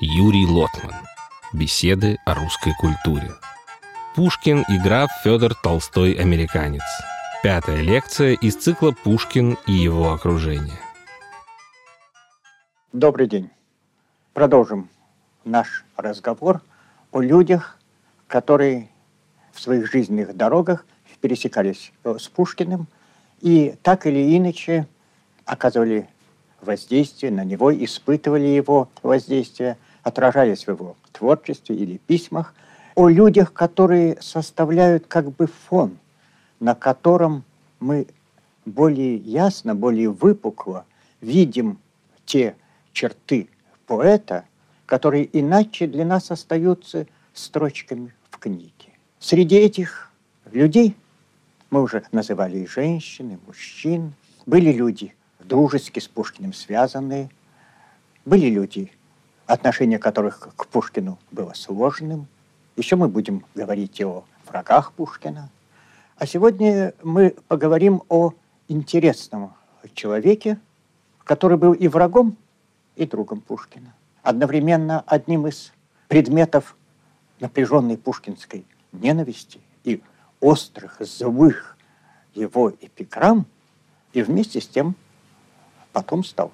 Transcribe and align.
Юрий 0.00 0.44
Лотман. 0.44 0.92
Беседы 1.52 2.18
о 2.26 2.34
русской 2.34 2.72
культуре. 2.80 3.30
Пушкин 4.16 4.64
и 4.68 4.76
граф 4.76 5.08
Федор 5.22 5.54
Толстой 5.54 6.14
«Американец». 6.14 6.82
Пятая 7.44 7.80
лекция 7.80 8.32
из 8.32 8.56
цикла 8.56 8.90
«Пушкин 8.90 9.56
и 9.68 9.72
его 9.72 10.12
окружение». 10.12 10.80
Добрый 12.92 13.28
день. 13.28 13.50
Продолжим 14.32 14.88
наш 15.44 15.84
разговор 15.96 16.60
о 17.12 17.20
людях, 17.20 17.78
которые 18.26 18.88
в 19.52 19.60
своих 19.60 19.88
жизненных 19.88 20.36
дорогах 20.36 20.86
пересекались 21.20 21.92
с 22.02 22.26
Пушкиным 22.26 22.88
и 23.40 23.76
так 23.82 24.06
или 24.06 24.36
иначе 24.36 24.88
оказывали 25.44 26.08
воздействие 26.64 27.30
на 27.30 27.44
него, 27.44 27.72
испытывали 27.72 28.46
его 28.46 28.88
воздействие, 29.02 29.76
отражались 30.04 30.66
в 30.66 30.68
его 30.68 30.96
творчестве 31.12 31.74
или 31.74 31.96
письмах, 31.96 32.54
о 32.94 33.08
людях, 33.08 33.52
которые 33.52 34.16
составляют 34.20 35.06
как 35.08 35.32
бы 35.32 35.48
фон, 35.48 35.98
на 36.60 36.76
котором 36.76 37.42
мы 37.80 38.06
более 38.64 39.16
ясно, 39.16 39.74
более 39.74 40.10
выпукло 40.10 40.84
видим 41.20 41.78
те 42.24 42.54
черты 42.92 43.48
поэта, 43.86 44.44
которые 44.86 45.28
иначе 45.38 45.86
для 45.86 46.04
нас 46.04 46.30
остаются 46.30 47.06
строчками 47.32 48.14
в 48.30 48.38
книге. 48.38 48.70
Среди 49.18 49.56
этих 49.56 50.10
людей 50.52 50.94
мы 51.70 51.82
уже 51.82 52.04
называли 52.12 52.58
и 52.58 52.66
женщин, 52.66 53.32
и 53.32 53.38
мужчин, 53.46 54.12
были 54.46 54.70
люди 54.70 55.14
дружески 55.40 55.98
с 55.98 56.06
Пушкиным 56.06 56.52
связанные, 56.52 57.30
были 58.24 58.46
люди, 58.46 58.92
отношение 59.46 59.98
которых 59.98 60.48
к 60.56 60.66
Пушкину 60.66 61.18
было 61.30 61.52
сложным. 61.54 62.26
Еще 62.76 62.96
мы 62.96 63.08
будем 63.08 63.44
говорить 63.54 64.00
о 64.02 64.24
врагах 64.46 64.92
Пушкина. 64.92 65.50
А 66.16 66.26
сегодня 66.26 66.94
мы 67.02 67.34
поговорим 67.48 68.02
о 68.08 68.32
интересном 68.68 69.54
человеке, 69.94 70.58
который 71.24 71.58
был 71.58 71.72
и 71.72 71.88
врагом, 71.88 72.36
и 72.96 73.06
другом 73.06 73.40
Пушкина. 73.40 73.92
Одновременно 74.22 75.00
одним 75.06 75.46
из 75.46 75.72
предметов 76.08 76.76
напряженной 77.40 77.98
пушкинской 77.98 78.64
ненависти 78.92 79.60
и 79.82 80.00
острых, 80.40 80.96
злых 81.00 81.76
его 82.34 82.70
эпиграмм, 82.70 83.46
и 84.12 84.22
вместе 84.22 84.60
с 84.60 84.68
тем 84.68 84.94
потом 85.92 86.24
стал 86.24 86.52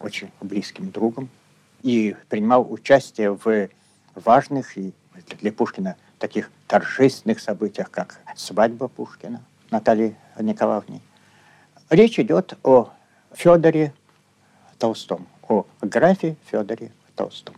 очень 0.00 0.30
близким 0.40 0.90
другом 0.90 1.28
и 1.82 2.16
принимал 2.28 2.70
участие 2.70 3.32
в 3.32 3.68
важных 4.14 4.76
и 4.76 4.92
для 5.40 5.52
Пушкина 5.52 5.96
таких 6.18 6.50
торжественных 6.66 7.40
событиях, 7.40 7.90
как 7.90 8.20
свадьба 8.36 8.88
Пушкина 8.88 9.42
Натальи 9.70 10.16
Николаевны. 10.38 11.00
Речь 11.88 12.18
идет 12.18 12.58
о 12.62 12.90
Федоре 13.32 13.92
Толстом, 14.78 15.26
о 15.48 15.66
графе 15.80 16.36
Федоре 16.50 16.92
Толстом. 17.16 17.54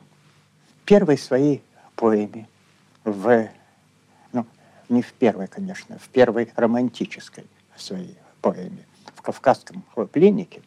Первой 0.85 1.19
своей 1.19 1.63
поэме 1.97 2.49
в, 3.05 3.49
ну, 4.33 4.47
не 4.89 5.03
в 5.03 5.13
первой, 5.13 5.47
конечно, 5.49 5.99
в 5.99 6.09
первой 6.09 6.53
романтической 6.57 7.47
своей 7.77 8.17
поэме, 8.41 8.85
в 9.15 9.23
«Кавказском 9.23 9.85
пленнике», 10.13 10.63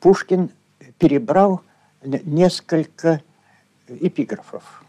Пушкин 0.00 0.50
перебрал 0.98 1.62
несколько 2.02 3.22
эпиграфов. 3.88 4.84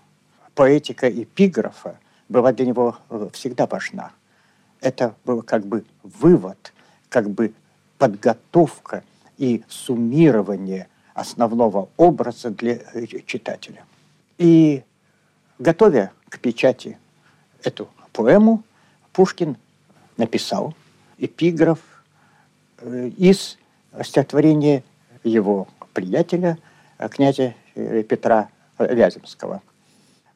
Поэтика 0.55 1.09
эпиграфа 1.09 1.97
была 2.29 2.51
для 2.53 2.65
него 2.65 2.97
э, 3.09 3.29
всегда 3.33 3.67
важна. 3.67 4.11
Это 4.79 5.15
был 5.25 5.41
как 5.41 5.65
бы 5.65 5.85
вывод, 6.03 6.73
как 7.09 7.29
бы 7.29 7.53
подготовка 7.97 9.03
и 9.37 9.63
суммирование 9.67 10.87
основного 11.13 11.89
образа 11.97 12.49
для 12.49 12.79
э, 12.93 13.05
читателя. 13.25 13.83
И 14.37 14.83
готовя 15.59 16.11
к 16.29 16.39
печати 16.39 16.97
эту 17.63 17.89
поэму, 18.13 18.63
Пушкин 19.13 19.57
написал 20.17 20.73
эпиграф 21.17 21.79
э, 22.79 23.09
из 23.17 23.57
стихотворение 24.03 24.83
его 25.23 25.67
приятеля, 25.93 26.57
князя 27.09 27.53
э, 27.75 28.03
Петра 28.03 28.49
Вяземского. 28.77 29.61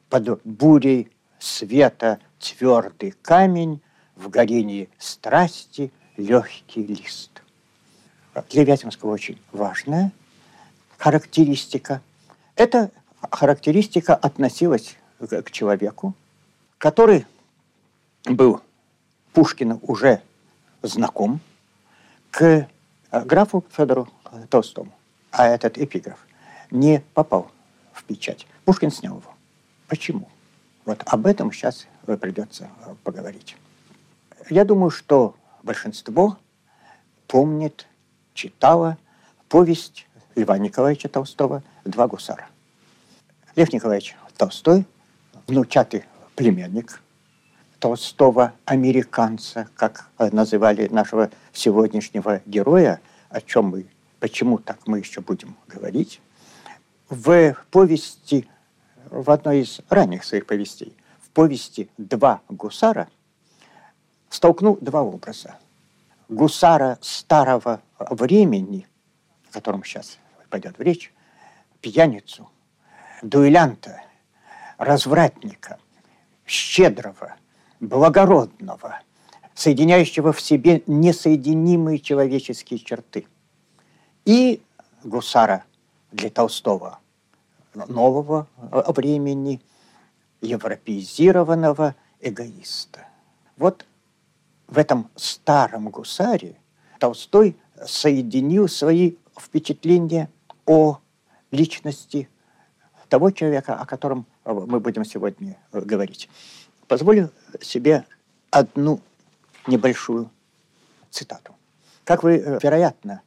«Под 0.08 0.40
бурей 0.44 1.10
света 1.38 2.20
твердый 2.38 3.12
камень, 3.22 3.80
в 4.14 4.30
горении 4.30 4.88
страсти 4.98 5.92
легкий 6.16 6.82
лист». 6.82 7.42
Для 8.50 8.64
Вяземского 8.64 9.12
очень 9.12 9.40
важная 9.52 10.12
характеристика. 10.98 12.00
Эта 12.54 12.90
характеристика 13.30 14.14
относилась 14.14 14.96
к 15.18 15.50
человеку, 15.50 16.14
который 16.78 17.26
был 18.24 18.60
Пушкину 19.32 19.80
уже 19.82 20.20
знаком, 20.82 21.40
к 22.30 22.68
Э, 23.10 23.24
графу 23.24 23.64
Федору 23.70 24.08
Толстому. 24.50 24.92
А 25.30 25.48
этот 25.48 25.78
эпиграф 25.78 26.18
не 26.70 27.02
попал 27.14 27.50
в 27.92 28.04
печать. 28.04 28.46
Пушкин 28.64 28.90
снял 28.90 29.18
его. 29.18 29.34
Почему? 29.88 30.28
Вот 30.84 31.02
об 31.06 31.26
этом 31.26 31.52
сейчас 31.52 31.86
придется 32.20 32.68
э, 32.84 32.94
поговорить. 33.02 33.56
Я 34.50 34.64
думаю, 34.64 34.90
что 34.90 35.34
большинство 35.62 36.38
помнит, 37.26 37.86
читало 38.34 38.96
повесть 39.48 40.06
Льва 40.36 40.58
Николаевича 40.58 41.08
Толстого 41.08 41.62
«Два 41.84 42.06
гусара». 42.06 42.48
Лев 43.56 43.72
Николаевич 43.72 44.14
Толстой, 44.36 44.84
внучатый 45.46 46.04
племянник 46.34 47.00
Толстого 47.78 48.52
американца, 48.64 49.68
как 49.76 50.08
называли 50.18 50.88
нашего 50.88 51.30
сегодняшнего 51.52 52.42
героя, 52.46 53.00
о 53.30 53.40
чем 53.40 53.66
мы, 53.66 53.86
почему 54.20 54.58
так 54.58 54.86
мы 54.86 54.98
еще 54.98 55.20
будем 55.20 55.56
говорить, 55.66 56.20
в 57.08 57.56
повести, 57.70 58.48
в 59.10 59.30
одной 59.30 59.60
из 59.60 59.80
ранних 59.88 60.24
своих 60.24 60.46
повестей, 60.46 60.96
в 61.20 61.30
повести 61.30 61.88
«Два 61.98 62.40
гусара» 62.48 63.08
столкнул 64.28 64.78
два 64.80 65.02
образа. 65.02 65.56
Гусара 66.28 66.98
старого 67.00 67.80
времени, 67.98 68.86
о 69.50 69.52
котором 69.54 69.84
сейчас 69.84 70.18
пойдет 70.50 70.74
речь, 70.80 71.12
пьяницу, 71.80 72.50
дуэлянта, 73.22 74.02
развратника, 74.78 75.78
щедрого– 76.44 77.36
благородного, 77.80 79.00
соединяющего 79.54 80.32
в 80.32 80.40
себе 80.40 80.82
несоединимые 80.86 81.98
человеческие 81.98 82.78
черты. 82.78 83.26
И 84.24 84.62
гусара 85.04 85.64
для 86.16 86.30
Толстого 86.30 86.98
нового 87.74 88.48
времени, 88.88 89.60
европеизированного 90.40 91.94
эгоиста. 92.20 93.06
Вот 93.56 93.84
в 94.66 94.78
этом 94.78 95.10
старом 95.14 95.90
гусаре 95.90 96.56
Толстой 96.98 97.56
соединил 97.84 98.68
свои 98.68 99.16
впечатления 99.38 100.30
о 100.64 100.98
личности 101.50 102.28
того 103.08 103.30
человека, 103.30 103.74
о 103.74 103.84
котором 103.84 104.26
мы 104.44 104.80
будем 104.80 105.04
сегодня 105.04 105.58
говорить. 105.72 106.28
Позволю 106.88 107.30
себе 107.60 108.04
одну 108.50 109.00
небольшую 109.66 110.30
цитату. 111.10 111.54
Как 112.04 112.22
вы, 112.22 112.36
э, 112.36 112.58
вероятно, 112.62 113.22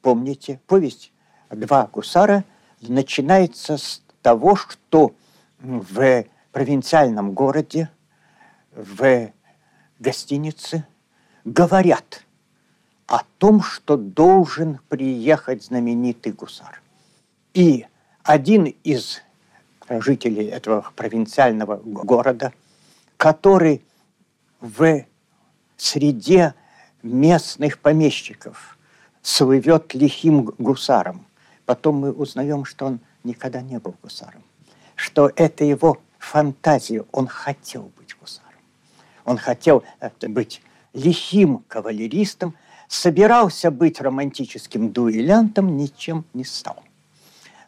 помните, 0.00 0.60
повесть 0.66 1.12
«Два 1.52 1.88
гусара» 1.92 2.44
начинается 2.80 3.76
с 3.76 4.02
того, 4.22 4.56
что 4.56 5.14
в 5.60 6.24
провинциальном 6.50 7.32
городе, 7.32 7.90
в 8.72 9.30
гостинице 9.98 10.84
говорят 11.44 12.24
о 13.06 13.20
том, 13.38 13.62
что 13.62 13.96
должен 13.96 14.80
приехать 14.88 15.64
знаменитый 15.64 16.32
гусар. 16.32 16.82
И 17.54 17.86
один 18.24 18.64
из 18.82 19.22
жителей 19.88 20.46
этого 20.46 20.90
провинциального 20.96 21.76
города– 21.76 22.52
который 23.22 23.84
в 24.60 25.04
среде 25.76 26.54
местных 27.04 27.78
помещиков 27.78 28.76
слывет 29.22 29.94
лихим 29.94 30.52
гусаром, 30.58 31.24
Потом 31.72 31.96
мы 31.96 32.12
узнаем, 32.12 32.66
что 32.66 32.84
он 32.84 33.00
никогда 33.24 33.62
не 33.62 33.78
был 33.78 33.94
гусаром, 34.02 34.42
что 34.94 35.32
это 35.36 35.64
его 35.64 36.02
фантазия, 36.18 37.02
он 37.12 37.26
хотел 37.26 37.90
быть 37.96 38.14
гусаром. 38.20 38.60
Он 39.24 39.38
хотел 39.38 39.82
э, 40.00 40.10
быть 40.28 40.60
лихим 40.92 41.64
кавалеристом, 41.68 42.54
собирался 42.88 43.70
быть 43.70 44.02
романтическим 44.02 44.92
дуэлянтом, 44.92 45.78
ничем 45.78 46.26
не 46.34 46.44
стал. 46.44 46.84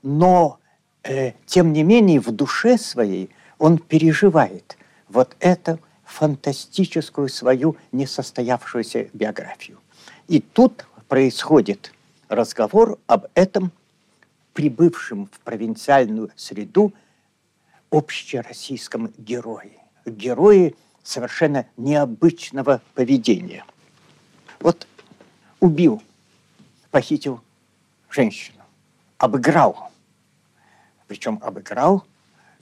Но, 0.02 0.58
э, 1.02 1.32
тем 1.46 1.72
не 1.72 1.82
менее, 1.82 2.20
в 2.20 2.30
душе 2.30 2.76
своей 2.76 3.30
он 3.58 3.78
переживает 3.78 4.76
вот 5.08 5.34
эту 5.40 5.80
фантастическую 6.04 7.30
свою 7.30 7.78
несостоявшуюся 7.92 9.08
биографию. 9.14 9.78
И 10.28 10.40
тут 10.42 10.84
происходит 11.08 11.94
разговор 12.28 12.98
об 13.06 13.28
этом 13.34 13.72
прибывшем 14.54 15.26
в 15.26 15.40
провинциальную 15.40 16.30
среду 16.36 16.94
общероссийском 17.90 19.12
герое. 19.18 19.72
Герое 20.06 20.72
совершенно 21.02 21.66
необычного 21.76 22.80
поведения. 22.94 23.64
Вот 24.60 24.86
убил, 25.60 26.02
похитил 26.90 27.42
женщину, 28.08 28.62
обыграл. 29.18 29.90
Причем 31.06 31.38
обыграл, 31.42 32.06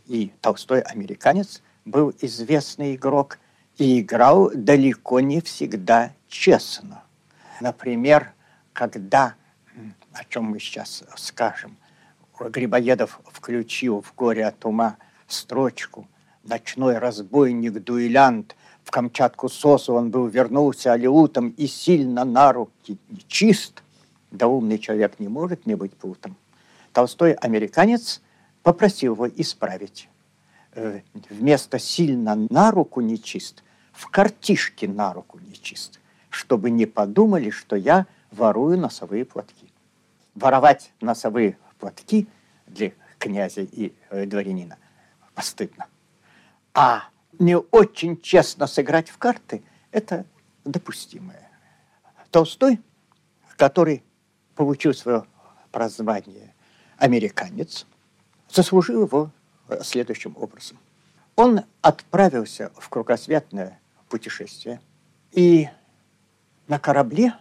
и 0.06 0.33
Толстой 0.41 0.81
американец 0.81 1.62
был 1.85 2.12
известный 2.21 2.97
игрок 2.97 3.39
и 3.79 4.00
играл 4.00 4.50
далеко 4.53 5.21
не 5.21 5.41
всегда 5.41 6.12
честно. 6.29 7.05
Например, 7.61 8.33
когда, 8.73 9.35
о 10.12 10.25
чем 10.25 10.44
мы 10.44 10.59
сейчас 10.59 11.05
скажем, 11.17 11.77
Грибоедов 12.50 13.21
включил 13.31 14.03
в 14.03 14.15
«Горе 14.15 14.47
от 14.47 14.65
ума» 14.65 14.97
строчку 15.27 16.06
«Ночной 16.44 16.99
разбойник-дуэлянт 16.99 18.56
в 18.85 18.91
Камчатку 18.91 19.49
сосу 19.49 19.94
он 19.94 20.11
был, 20.11 20.27
вернулся 20.27 20.93
алиутом 20.93 21.50
и 21.50 21.67
сильно 21.67 22.25
на 22.25 22.53
руки 22.53 22.99
чист». 23.29 23.83
Да 24.31 24.49
умный 24.49 24.79
человек 24.79 25.21
не 25.21 25.29
может 25.29 25.67
не 25.67 25.75
быть 25.75 25.93
путом. 25.93 26.37
Толстой 26.93 27.33
американец 27.33 28.23
попросил 28.62 29.15
его 29.15 29.29
исправить. 29.29 30.09
Э, 30.75 31.00
вместо 31.29 31.79
«сильно 31.79 32.35
на 32.35 32.71
руку 32.71 33.00
нечист» 33.00 33.62
в 33.93 34.09
картишке 34.09 34.89
на 34.89 35.12
руку 35.12 35.39
нечист, 35.39 36.00
чтобы 36.31 36.71
не 36.71 36.87
подумали, 36.87 37.50
что 37.50 37.77
я 37.77 38.06
ворую 38.31 38.79
носовые 38.79 39.25
платки. 39.25 39.71
Воровать 40.35 40.93
носовые 41.00 41.59
платки 41.82 42.29
для 42.69 42.93
князя 43.19 43.62
и 43.62 43.93
э, 44.11 44.25
дворянина 44.25 44.79
постыдно. 45.34 45.87
А 46.75 47.08
не 47.40 47.56
очень 47.56 48.20
честно 48.20 48.69
сыграть 48.69 49.11
в 49.11 49.19
карты– 49.19 49.64
это 49.90 50.25
допустимое. 50.64 51.50
Толстой, 52.31 52.81
который 53.56 54.05
получил 54.55 54.94
свое 54.94 55.25
прозвание 55.73 56.55
«американец», 56.99 57.84
заслужил 58.49 59.02
его 59.02 59.31
э, 59.69 59.82
следующим 59.82 60.37
образом. 60.38 60.79
Он 61.34 61.62
отправился 61.81 62.70
в 62.76 62.88
кругосветное 62.88 63.81
путешествие, 64.08 64.81
и 65.32 65.69
на 66.69 66.79
корабле 66.79 67.34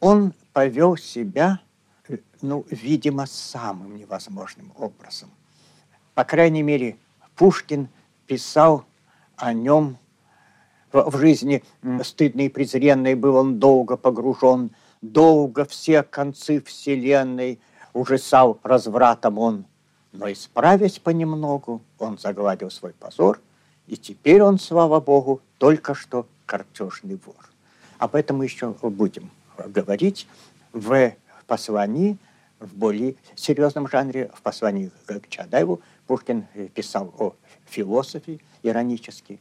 он 0.00 0.34
повел 0.52 0.98
себя 0.98 1.60
ну, 2.42 2.64
видимо, 2.70 3.26
самым 3.26 3.96
невозможным 3.96 4.72
образом. 4.76 5.30
По 6.14 6.24
крайней 6.24 6.62
мере, 6.62 6.96
Пушкин 7.36 7.88
писал 8.26 8.84
о 9.36 9.52
нем 9.52 9.98
в 10.92 11.16
жизни 11.18 11.62
стыдной 12.02 12.46
и 12.46 12.48
презренной 12.48 13.14
был 13.14 13.36
он 13.36 13.58
долго 13.58 13.96
погружен, 13.96 14.70
долго 15.02 15.64
все 15.64 16.02
концы 16.02 16.60
вселенной 16.62 17.60
ужасал 17.92 18.58
развратом 18.62 19.38
он. 19.38 19.66
Но 20.12 20.30
исправясь 20.32 20.98
понемногу, 20.98 21.82
он 21.98 22.18
загладил 22.18 22.70
свой 22.70 22.92
позор, 22.92 23.40
и 23.86 23.96
теперь 23.96 24.42
он, 24.42 24.58
слава 24.58 25.00
богу, 25.00 25.42
только 25.58 25.94
что 25.94 26.26
картежный 26.46 27.18
вор. 27.24 27.50
Об 27.98 28.14
этом 28.14 28.38
мы 28.38 28.44
еще 28.44 28.74
будем 28.82 29.30
говорить 29.58 30.26
в 30.72 31.12
послании 31.46 32.18
в 32.60 32.74
более 32.74 33.16
серьезном 33.34 33.88
жанре, 33.88 34.30
в 34.34 34.42
послании 34.42 34.90
к 35.06 35.28
Чадаеву, 35.28 35.80
Пушкин 36.06 36.46
писал 36.74 37.12
о 37.18 37.34
философии 37.66 38.40
иронически. 38.62 39.40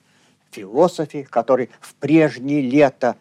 Философии, 0.51 1.27
который 1.29 1.69
в 1.79 1.95
прежние 1.95 2.61
лета 2.61 3.15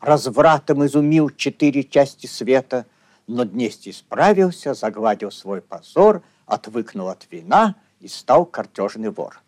развратом 0.00 0.84
изумил 0.86 1.30
четыре 1.30 1.84
части 1.84 2.26
света, 2.26 2.86
но 3.26 3.44
днести 3.44 3.92
справился, 3.92 4.74
загладил 4.74 5.30
свой 5.30 5.60
позор, 5.60 6.22
отвыкнул 6.46 7.08
от 7.08 7.26
вина 7.30 7.74
и 8.00 8.08
стал 8.08 8.44
картежный 8.44 9.10
вор. 9.10 9.40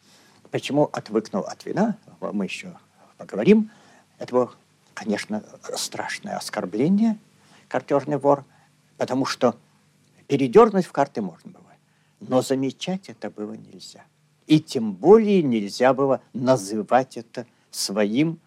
Почему 0.50 0.88
отвыкнул 0.92 1.42
от 1.42 1.64
вина, 1.64 1.96
мы 2.20 2.44
еще 2.44 2.72
поговорим. 3.16 3.70
Это 4.18 4.34
было, 4.34 4.52
конечно, 4.94 5.42
страшное 5.74 6.36
оскорбление, 6.36 7.18
картежный 7.68 8.18
вор, 8.18 8.44
потому 9.02 9.26
что 9.26 9.56
Передернуть 10.28 10.86
в 10.86 10.92
карты 10.92 11.20
можно 11.20 11.50
было, 11.50 11.74
но 12.20 12.40
замечать 12.40 13.08
это 13.08 13.30
было 13.30 13.54
нельзя. 13.54 14.04
И 14.46 14.60
тем 14.60 14.92
более 14.92 15.42
нельзя 15.42 15.92
было 15.92 16.22
называть 16.32 17.16
это 17.16 17.44
своим 17.72 18.38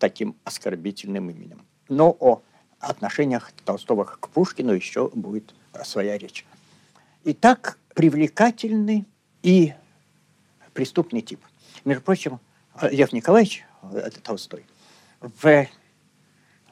таким 0.00 0.34
оскорбительным 0.42 1.30
именем. 1.30 1.64
Но 1.88 2.16
о 2.18 2.42
отношениях 2.80 3.52
Толстого 3.64 4.04
к 4.04 4.28
Пушкину 4.28 4.72
еще 4.72 5.08
будет 5.14 5.54
своя 5.84 6.18
речь. 6.18 6.44
Итак, 7.24 7.78
привлекательный 7.94 9.06
и 9.42 9.72
преступный 10.74 11.20
тип. 11.20 11.40
Между 11.84 12.02
прочим, 12.02 12.40
Лев 12.82 13.12
Николаевич, 13.12 13.64
это 13.92 14.20
Толстой, 14.20 14.66
в 15.20 15.68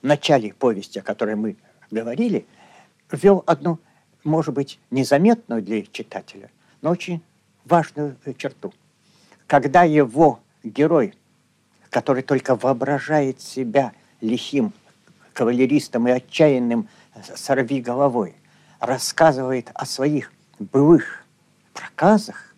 начале 0.03 0.53
повести, 0.53 0.99
о 0.99 1.03
которой 1.03 1.37
мы 1.37 1.57
говорили, 1.91 2.45
ввел 3.13 3.43
одну 3.47 3.79
может 4.25 4.55
быть, 4.55 4.79
незаметную 4.91 5.63
для 5.63 5.83
читателя, 5.83 6.51
но 6.83 6.91
очень 6.91 7.23
важную 7.65 8.17
черту. 8.37 8.73
Когда 9.47 9.83
его 9.83 10.41
герой, 10.63 11.15
который 11.89 12.23
только 12.23 12.55
воображает 12.55 13.41
себя 13.41 13.93
лихим 14.21 14.73
кавалеристом 15.33 16.09
и 16.09 16.13
отчаянным 16.13 16.89
сорви 17.35 17.81
головой, 17.81 18.35
рассказывает 18.79 19.71
о 19.75 19.87
своих 19.87 20.33
былых 20.59 21.25
проказах 21.73 22.55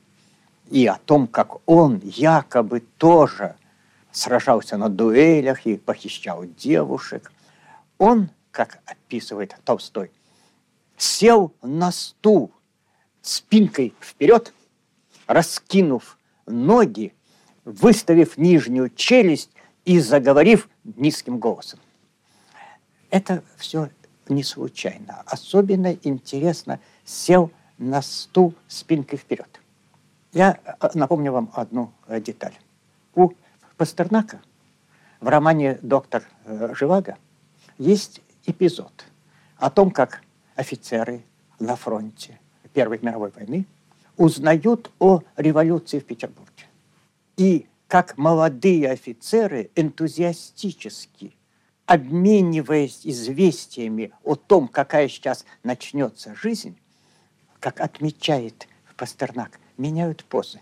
и 0.71 0.87
о 0.87 0.97
том, 0.97 1.27
как 1.27 1.69
он 1.69 2.01
якобы 2.03 2.81
тоже 2.99 3.57
сражался 4.11 4.77
на 4.77 4.89
дуэлях 4.89 5.67
и 5.67 5.77
похищал 5.77 6.45
девушек, 6.45 7.33
он, 7.99 8.31
как 8.51 8.81
описывает 8.85 9.57
Толстой, 9.65 10.11
сел 11.03 11.53
на 11.63 11.91
стул 11.91 12.53
спинкой 13.23 13.93
вперед, 14.01 14.55
раскинув 15.27 16.17
ноги, 16.47 17.13
выставив 17.65 18.39
нижнюю 18.39 18.89
челюсть 18.91 19.51
и 19.85 19.99
заговорив 19.99 20.69
низким 20.85 21.39
голосом. 21.39 21.81
Это 23.11 23.43
все 23.57 23.91
не 24.29 24.45
случайно. 24.45 25.23
Особенно 25.27 25.93
интересно 26.05 26.79
сел 27.05 27.51
на 27.79 28.01
стул 28.01 28.55
спинкой 28.69 29.19
вперед. 29.19 29.61
Я 30.33 30.61
э, 30.65 30.89
напомню 30.95 31.33
вам 31.33 31.51
одну 31.55 31.93
э, 32.07 32.21
деталь. 32.21 32.55
У 33.15 33.33
Пастернака 33.77 34.41
в 35.21 35.27
романе 35.27 35.79
«Доктор 35.83 36.23
э, 36.45 36.73
Живаго» 36.75 37.19
есть 37.77 38.21
эпизод 38.47 39.05
о 39.57 39.69
том, 39.69 39.91
как 39.91 40.23
офицеры 40.63 41.23
на 41.59 41.77
фронте 41.77 42.39
Первой 42.73 42.99
мировой 43.03 43.31
войны 43.31 43.67
узнают 44.17 44.91
о 44.99 45.21
революции 45.37 45.99
в 45.99 46.05
Петербурге. 46.05 46.67
И 47.37 47.67
как 47.89 48.17
молодые 48.17 48.91
офицеры 48.91 49.71
энтузиастически, 49.75 51.35
обмениваясь 51.85 53.01
известиями 53.05 54.13
о 54.23 54.37
том, 54.37 54.69
какая 54.69 55.09
сейчас 55.09 55.45
начнется 55.63 56.35
жизнь, 56.35 56.77
как 57.61 57.81
отмечает 57.81 58.69
Пастернак, 58.97 59.59
меняют 59.77 60.25
позы. 60.25 60.61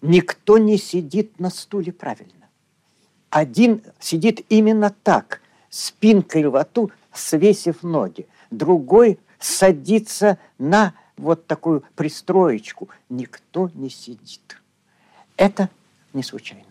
Никто 0.00 0.56
не 0.58 0.78
сидит 0.78 1.38
на 1.38 1.50
стуле 1.50 1.92
правильно. 1.92 2.48
Один 3.28 3.82
сидит 4.00 4.46
именно 4.48 4.90
так, 5.02 5.42
спинкой 5.68 6.44
в 6.48 6.58
рту, 6.58 6.90
свесив 7.12 7.82
ноги 7.82 8.26
другой 8.56 9.18
садиться 9.38 10.38
на 10.58 10.94
вот 11.16 11.46
такую 11.46 11.84
пристроечку. 11.94 12.88
Никто 13.08 13.70
не 13.74 13.90
сидит. 13.90 14.60
Это 15.36 15.70
не 16.12 16.22
случайно. 16.22 16.64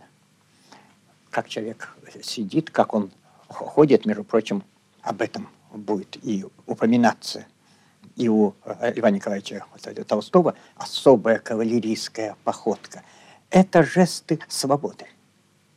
Как 1.29 1.49
человек 1.49 1.95
сидит, 2.23 2.69
как 2.69 2.93
он 2.93 3.11
ходит, 3.47 4.05
между 4.05 4.23
прочим, 4.23 4.63
об 5.01 5.21
этом 5.21 5.47
будет 5.71 6.17
и 6.23 6.45
упоминаться 6.65 7.45
и 8.15 8.29
у 8.29 8.55
Ивана 8.95 9.15
Николаевича 9.15 9.65
Толстого 10.07 10.55
особая 10.75 11.39
кавалерийская 11.39 12.37
походка. 12.43 13.03
Это 13.49 13.83
жесты 13.83 14.39
свободы. 14.47 15.05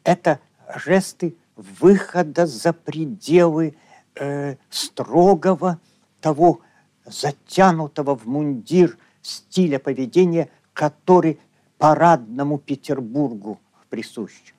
Это 0.05 0.41
жесты 0.77 1.37
выхода 1.57 2.47
за 2.47 2.73
пределы 2.73 3.75
э, 4.15 4.57
строгого 4.71 5.81
того 6.21 6.61
затянутого 7.05 8.17
в 8.17 8.27
мундир 8.27 8.99
стиля 9.23 9.79
поведения, 9.79 10.51
который 10.73 11.39
парадному 11.79 12.59
Петербургу 12.59 13.61
присущ. 13.89 14.55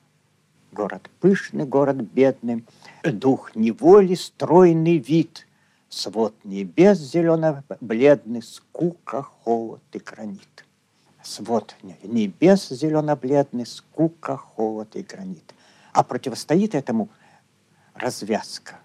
Город 0.72 1.10
пышный, 1.20 1.64
город 1.64 1.96
бедный, 1.96 2.64
дух 3.02 3.54
неволи, 3.56 4.14
стройный 4.14 4.98
вид, 4.98 5.46
свод 5.88 6.34
небес 6.44 6.98
зелено-бледный, 6.98 8.42
скука, 8.42 9.22
холод 9.22 9.82
и 9.92 9.98
гранит. 9.98 10.64
Свод 11.22 11.74
небес 12.02 12.68
зелено-бледный, 12.68 13.66
скука, 13.66 14.36
холод 14.36 14.94
и 14.94 15.02
гранит. 15.02 15.54
А 15.92 16.04
противостоит 16.04 16.76
этому 16.76 17.08
развязка, 17.94 18.78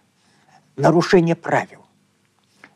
нарушение 0.75 1.35
правил. 1.35 1.84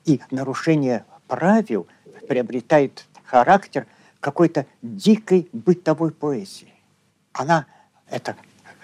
И 0.05 0.21
нарушение 0.31 1.05
правил 1.27 1.87
приобретает 2.27 3.05
характер 3.23 3.87
какой-то 4.19 4.65
дикой 4.81 5.47
бытовой 5.53 6.11
поэзии. 6.11 6.73
Она, 7.33 7.67
это, 8.09 8.35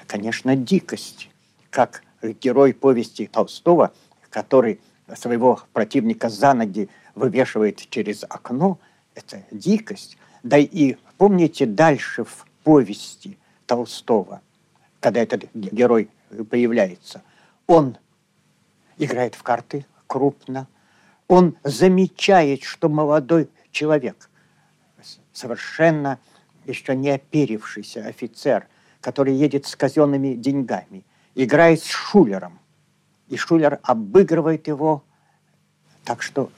конечно, 0.07 0.55
дикость, 0.55 1.29
как 1.69 2.03
герой 2.22 2.74
повести 2.74 3.27
Толстого, 3.27 3.91
который 4.29 4.79
своего 5.15 5.62
противника 5.74 6.29
за 6.29 6.53
ноги 6.53 6.89
вывешивает 7.15 7.77
через 7.89 8.24
окно, 8.24 8.79
это 9.13 9.43
дикость. 9.51 10.17
Да 10.43 10.57
и 10.57 10.95
помните 11.17 11.65
дальше 11.65 12.24
в 12.24 12.45
повести 12.63 13.38
Толстого, 13.65 14.41
когда 15.00 15.22
этот 15.22 15.45
герой 15.53 16.10
появляется, 16.50 17.22
он 17.67 17.98
играет 18.98 19.36
в 19.36 19.43
карты 19.43 19.86
крупно, 20.07 20.67
он 21.27 21.55
замечает, 21.63 22.63
что 22.63 22.89
молодой 22.89 23.50
человек, 23.72 24.29
совершенно 25.34 26.20
еще 26.65 26.96
не 26.96 27.10
оперившийся 27.12 28.05
офицер, 28.05 28.67
который 29.01 29.36
едет 29.36 29.65
с 29.65 29.75
казенными 29.75 30.34
деньгами, 30.34 31.03
играет 31.36 31.82
с 31.82 31.88
Шулером. 31.88 32.60
И 33.29 33.38
Шулер 33.38 33.79
обыгрывает 33.84 34.67
его 34.67 35.03
так, 36.03 36.22
что 36.22 36.51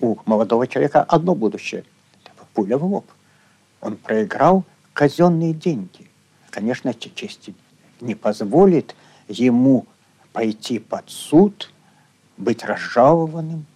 у 0.00 0.16
молодого 0.24 0.66
человека 0.66 1.02
одно 1.02 1.34
будущее– 1.34 1.84
пуля 2.54 2.76
в 2.78 2.84
лоб. 2.84 3.06
Он 3.80 3.96
проиграл 3.96 4.64
казенные 4.92 5.54
деньги. 5.54 6.08
Конечно, 6.50 6.92
честь 6.94 7.50
не 8.00 8.14
позволит 8.14 8.94
ему 9.28 9.86
пойти 10.32 10.78
под 10.78 11.08
суд, 11.10 11.72
быть 12.36 12.64
разжалованным. 12.64 13.66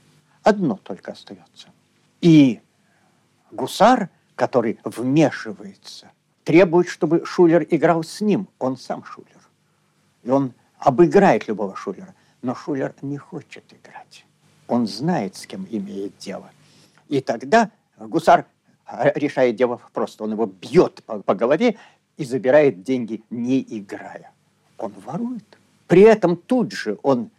Одно 0.44 0.76
только 0.76 1.12
остается. 1.12 1.68
И 2.20 2.60
гусар, 3.50 4.10
который 4.36 4.78
вмешивается, 4.84 6.12
требует, 6.44 6.88
чтобы 6.88 7.24
Шулер 7.24 7.66
играл 7.70 8.04
с 8.04 8.20
ним. 8.20 8.46
Он 8.58 8.76
сам 8.76 9.02
Шулер. 9.04 9.48
И 10.22 10.30
он 10.30 10.52
обыграет 10.78 11.48
любого 11.48 11.74
Шулера. 11.74 12.14
Но 12.42 12.54
Шулер 12.54 12.94
не 13.00 13.16
хочет 13.16 13.64
играть. 13.72 14.26
Он 14.68 14.86
знает, 14.86 15.34
с 15.34 15.46
кем 15.46 15.66
имеет 15.70 16.16
дело. 16.18 16.50
И 17.08 17.22
тогда 17.22 17.70
гусар 17.98 18.44
решает 19.14 19.56
дело 19.56 19.80
просто. 19.94 20.24
Он 20.24 20.32
его 20.32 20.44
бьет 20.44 21.02
по, 21.04 21.20
по 21.20 21.34
голове 21.34 21.78
и 22.18 22.24
забирает 22.24 22.82
деньги, 22.82 23.22
не 23.30 23.62
играя. 23.62 24.30
Он 24.76 24.92
ворует. 25.06 25.58
При 25.86 26.02
этом 26.02 26.36
тут 26.36 26.72
же 26.72 26.98
он 27.02 27.30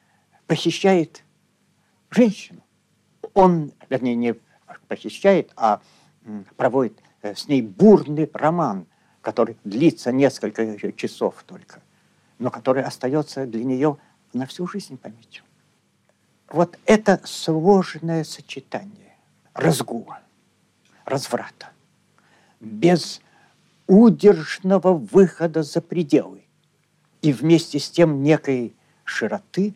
похищает 0.47 1.23
женщину. 2.09 2.61
Он, 3.35 3.71
вернее, 3.89 4.15
не 4.15 4.35
похищает, 4.87 5.51
а 5.55 5.81
проводит 6.55 6.97
э, 7.21 7.35
с 7.35 7.47
ней 7.47 7.61
бурный 7.61 8.29
роман, 8.33 8.87
который 9.21 9.57
длится 9.63 10.11
несколько 10.11 10.91
часов 10.93 11.43
только, 11.45 11.81
но 12.39 12.49
который 12.49 12.83
остается 12.83 13.45
для 13.45 13.63
нее 13.63 13.97
на 14.33 14.45
всю 14.47 14.65
жизнь 14.67 14.97
памятью. 14.97 15.43
Вот 16.49 16.79
это 16.85 17.21
сложное 17.25 18.23
сочетание 18.23 19.17
разгула, 19.53 20.19
разврата, 21.03 21.69
без 22.59 23.21
удержного 23.87 24.93
выхода 24.93 25.61
за 25.61 25.81
пределы 25.81 26.45
и 27.21 27.33
вместе 27.33 27.79
с 27.79 27.89
тем 27.89 28.23
некой 28.23 28.75
широты 29.03 29.73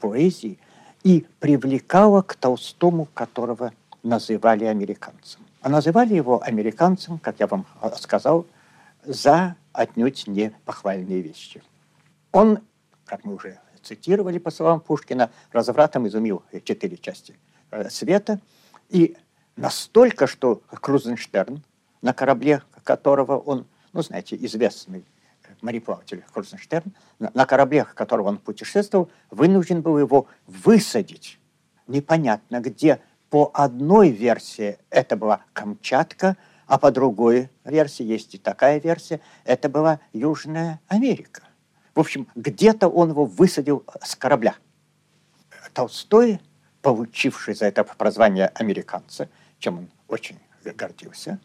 поэзии 0.00 0.58
и 1.04 1.26
привлекала 1.40 2.22
к 2.22 2.34
Толстому, 2.34 3.06
которого 3.14 3.72
называли 4.02 4.64
американцем. 4.64 5.40
А 5.60 5.68
называли 5.68 6.14
его 6.14 6.42
американцем, 6.42 7.18
как 7.18 7.40
я 7.40 7.46
вам 7.46 7.66
сказал, 7.96 8.46
за 9.04 9.56
отнюдь 9.72 10.26
не 10.26 10.52
похвальные 10.64 11.22
вещи. 11.22 11.62
Он, 12.32 12.58
как 13.04 13.24
мы 13.24 13.34
уже 13.34 13.58
цитировали 13.82 14.38
по 14.38 14.50
словам 14.50 14.80
Пушкина, 14.80 15.30
развратом 15.52 16.06
изумил 16.06 16.42
четыре 16.64 16.96
части 16.96 17.34
э, 17.70 17.90
света. 17.90 18.40
И 18.88 19.16
настолько, 19.56 20.26
что 20.26 20.62
Крузенштерн, 20.70 21.62
на 22.00 22.12
корабле 22.12 22.62
которого 22.84 23.38
он, 23.38 23.66
ну, 23.92 24.02
знаете, 24.02 24.36
известный 24.36 25.04
мореплаватель 25.62 26.24
Крузенштерн, 26.32 26.92
на 27.18 27.46
корабле, 27.46 27.84
которого 27.84 28.28
он 28.28 28.38
путешествовал, 28.38 29.10
вынужден 29.30 29.80
был 29.80 29.98
его 29.98 30.26
высадить. 30.46 31.38
Непонятно 31.86 32.60
где. 32.60 33.00
По 33.30 33.50
одной 33.54 34.10
версии 34.10 34.76
это 34.90 35.16
была 35.16 35.40
Камчатка, 35.54 36.36
а 36.66 36.78
по 36.78 36.90
другой 36.90 37.48
версии, 37.64 38.02
есть 38.02 38.34
и 38.34 38.38
такая 38.38 38.78
версия, 38.78 39.20
это 39.44 39.70
была 39.70 40.00
Южная 40.12 40.80
Америка. 40.88 41.42
В 41.94 42.00
общем, 42.00 42.28
где-то 42.34 42.88
он 42.88 43.10
его 43.10 43.24
высадил 43.24 43.84
с 44.02 44.14
корабля. 44.16 44.56
Толстой, 45.72 46.40
получивший 46.82 47.54
за 47.54 47.66
это 47.66 47.84
прозвание 47.84 48.48
американца, 48.48 49.30
чем 49.58 49.78
он 49.78 49.90
очень 50.08 50.38
гордился, 50.64 51.38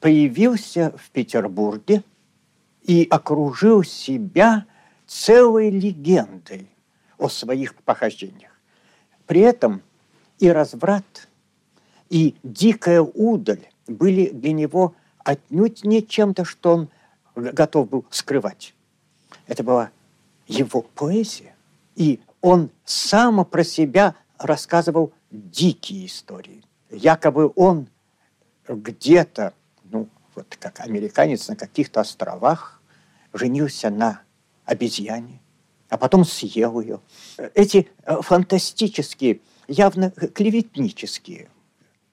появился 0.00 0.92
в 0.96 1.10
Петербурге 1.10 2.04
и 2.90 3.06
окружил 3.08 3.84
себя 3.84 4.66
целой 5.06 5.70
легендой 5.70 6.68
о 7.18 7.28
своих 7.28 7.76
похождениях. 7.76 8.50
При 9.28 9.42
этом 9.42 9.82
и 10.40 10.48
разврат, 10.48 11.28
и 12.08 12.34
дикая 12.42 13.00
удаль 13.00 13.68
были 13.86 14.30
для 14.30 14.52
него 14.52 14.96
отнюдь 15.20 15.84
не 15.84 16.04
чем-то, 16.04 16.44
что 16.44 16.74
он 16.74 16.88
готов 17.36 17.88
был 17.88 18.04
скрывать. 18.10 18.74
Это 19.46 19.62
была 19.62 19.92
его 20.48 20.82
поэзия. 20.82 21.54
И 21.94 22.18
он 22.40 22.70
сам 22.84 23.44
про 23.44 23.62
себя 23.62 24.16
рассказывал 24.36 25.12
дикие 25.30 26.06
истории. 26.06 26.64
Якобы 26.90 27.52
он 27.54 27.86
где-то, 28.66 29.54
ну, 29.84 30.08
вот 30.34 30.56
как 30.58 30.80
американец 30.80 31.46
на 31.46 31.54
каких-то 31.54 32.00
островах, 32.00 32.79
женился 33.32 33.90
на 33.90 34.22
обезьяне, 34.64 35.40
а 35.88 35.98
потом 35.98 36.24
съел 36.24 36.80
ее. 36.80 37.00
Эти 37.54 37.90
э, 38.04 38.20
фантастические, 38.22 39.40
явно 39.68 40.10
клеветнические, 40.10 41.50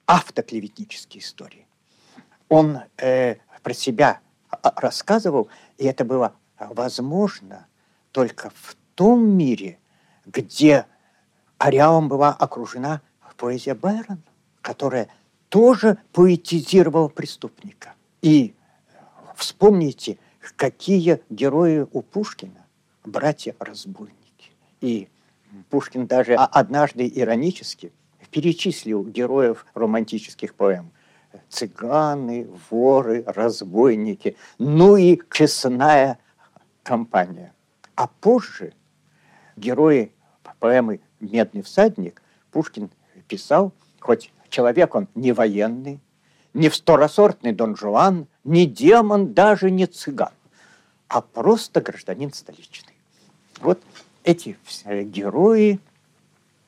автоклеветнические 0.06 1.22
истории. 1.22 1.66
Он 2.48 2.80
э, 2.96 3.36
про 3.62 3.74
себя 3.74 4.20
а, 4.50 4.72
рассказывал, 4.76 5.48
и 5.76 5.84
это 5.84 6.04
было 6.04 6.34
возможно 6.58 7.66
только 8.12 8.50
в 8.50 8.76
том 8.94 9.28
мире, 9.28 9.78
где 10.26 10.86
ареалом 11.58 12.08
была 12.08 12.32
окружена 12.32 13.02
поэзия 13.38 13.74
Байрона, 13.74 14.20
которая 14.60 15.08
тоже 15.48 15.96
поэтизировала 16.12 17.08
преступника. 17.08 17.94
И 18.20 18.54
вспомните, 19.34 20.18
какие 20.56 21.20
герои 21.30 21.86
у 21.92 22.02
Пушкина, 22.02 22.66
братья-разбойники. 23.04 24.52
И 24.80 25.08
Пушкин 25.70 26.06
даже 26.06 26.34
однажды 26.34 27.10
иронически 27.12 27.92
перечислил 28.30 29.04
героев 29.04 29.66
романтических 29.74 30.54
поэм. 30.54 30.90
Цыганы, 31.48 32.48
воры, 32.70 33.22
разбойники, 33.26 34.36
ну 34.58 34.96
и 34.96 35.20
честная 35.30 36.18
компания. 36.82 37.52
А 37.94 38.06
позже 38.06 38.72
герои 39.56 40.12
поэмы 40.58 41.00
«Медный 41.20 41.62
всадник» 41.62 42.22
Пушкин 42.50 42.90
писал, 43.28 43.72
хоть 44.00 44.32
человек 44.48 44.94
он 44.94 45.08
не 45.14 45.32
военный, 45.32 46.00
не 46.54 46.68
второсортный 46.68 47.52
Дон 47.52 47.76
Жуан, 47.76 48.26
не 48.44 48.66
демон, 48.66 49.34
даже 49.34 49.70
не 49.70 49.86
цыган, 49.86 50.32
а 51.08 51.20
просто 51.20 51.80
гражданин 51.80 52.32
столичный. 52.32 52.94
Вот 53.60 53.82
эти 54.24 54.56
все 54.64 55.02
герои 55.04 55.80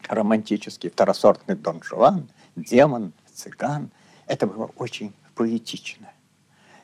романтические, 0.08 0.90
второсортный 0.90 1.54
Дон 1.54 1.82
Жуан, 1.82 2.28
демон, 2.56 3.12
цыган, 3.32 3.90
это 4.26 4.46
было 4.46 4.70
очень 4.76 5.12
поэтично. 5.34 6.10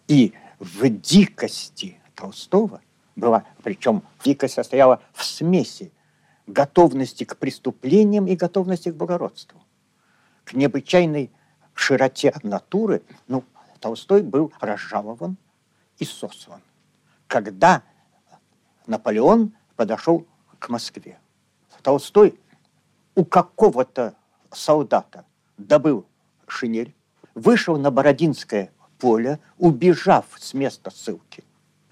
И 0.06 0.34
в 0.58 0.88
дикости 0.88 1.98
Толстого 2.14 2.80
была, 3.16 3.44
причем 3.62 4.02
дикость 4.22 4.54
состояла 4.54 5.02
в 5.12 5.24
смеси 5.24 5.90
готовности 6.46 7.24
к 7.24 7.36
преступлениям 7.36 8.26
и 8.26 8.36
готовности 8.36 8.90
к 8.90 8.94
благородству, 8.94 9.60
к 10.44 10.52
необычайной 10.52 11.30
широте 11.74 12.34
натуры, 12.42 13.02
ну, 13.28 13.44
Толстой 13.80 14.22
был 14.22 14.52
разжалован 14.60 15.36
и 15.98 16.04
сослан. 16.04 16.60
Когда 17.26 17.82
Наполеон 18.86 19.52
подошел 19.74 20.26
к 20.58 20.68
Москве, 20.68 21.18
Толстой 21.82 22.38
у 23.14 23.24
какого-то 23.24 24.14
солдата 24.52 25.24
добыл 25.56 26.06
шинель, 26.46 26.94
вышел 27.34 27.76
на 27.76 27.90
Бородинское 27.90 28.70
поле, 28.98 29.38
убежав 29.58 30.26
с 30.38 30.54
места 30.54 30.90
ссылки, 30.90 31.44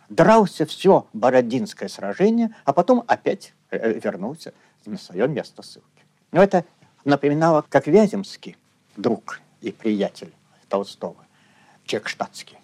дрался 0.08 0.66
все 0.66 1.06
Бородинское 1.12 1.88
сражение, 1.88 2.54
а 2.64 2.72
потом 2.72 3.04
опять 3.06 3.54
э, 3.70 3.98
вернулся 4.00 4.54
на 4.86 4.98
свое 4.98 5.28
место 5.28 5.62
ссылки. 5.62 6.04
Но 6.32 6.42
это 6.42 6.64
напоминало, 7.04 7.64
как 7.68 7.86
Вяземский, 7.86 8.56
друг 8.96 9.40
и 9.60 9.72
приятель 9.72 10.32
Толстого, 10.68 11.26
чекштатский, 11.84 12.58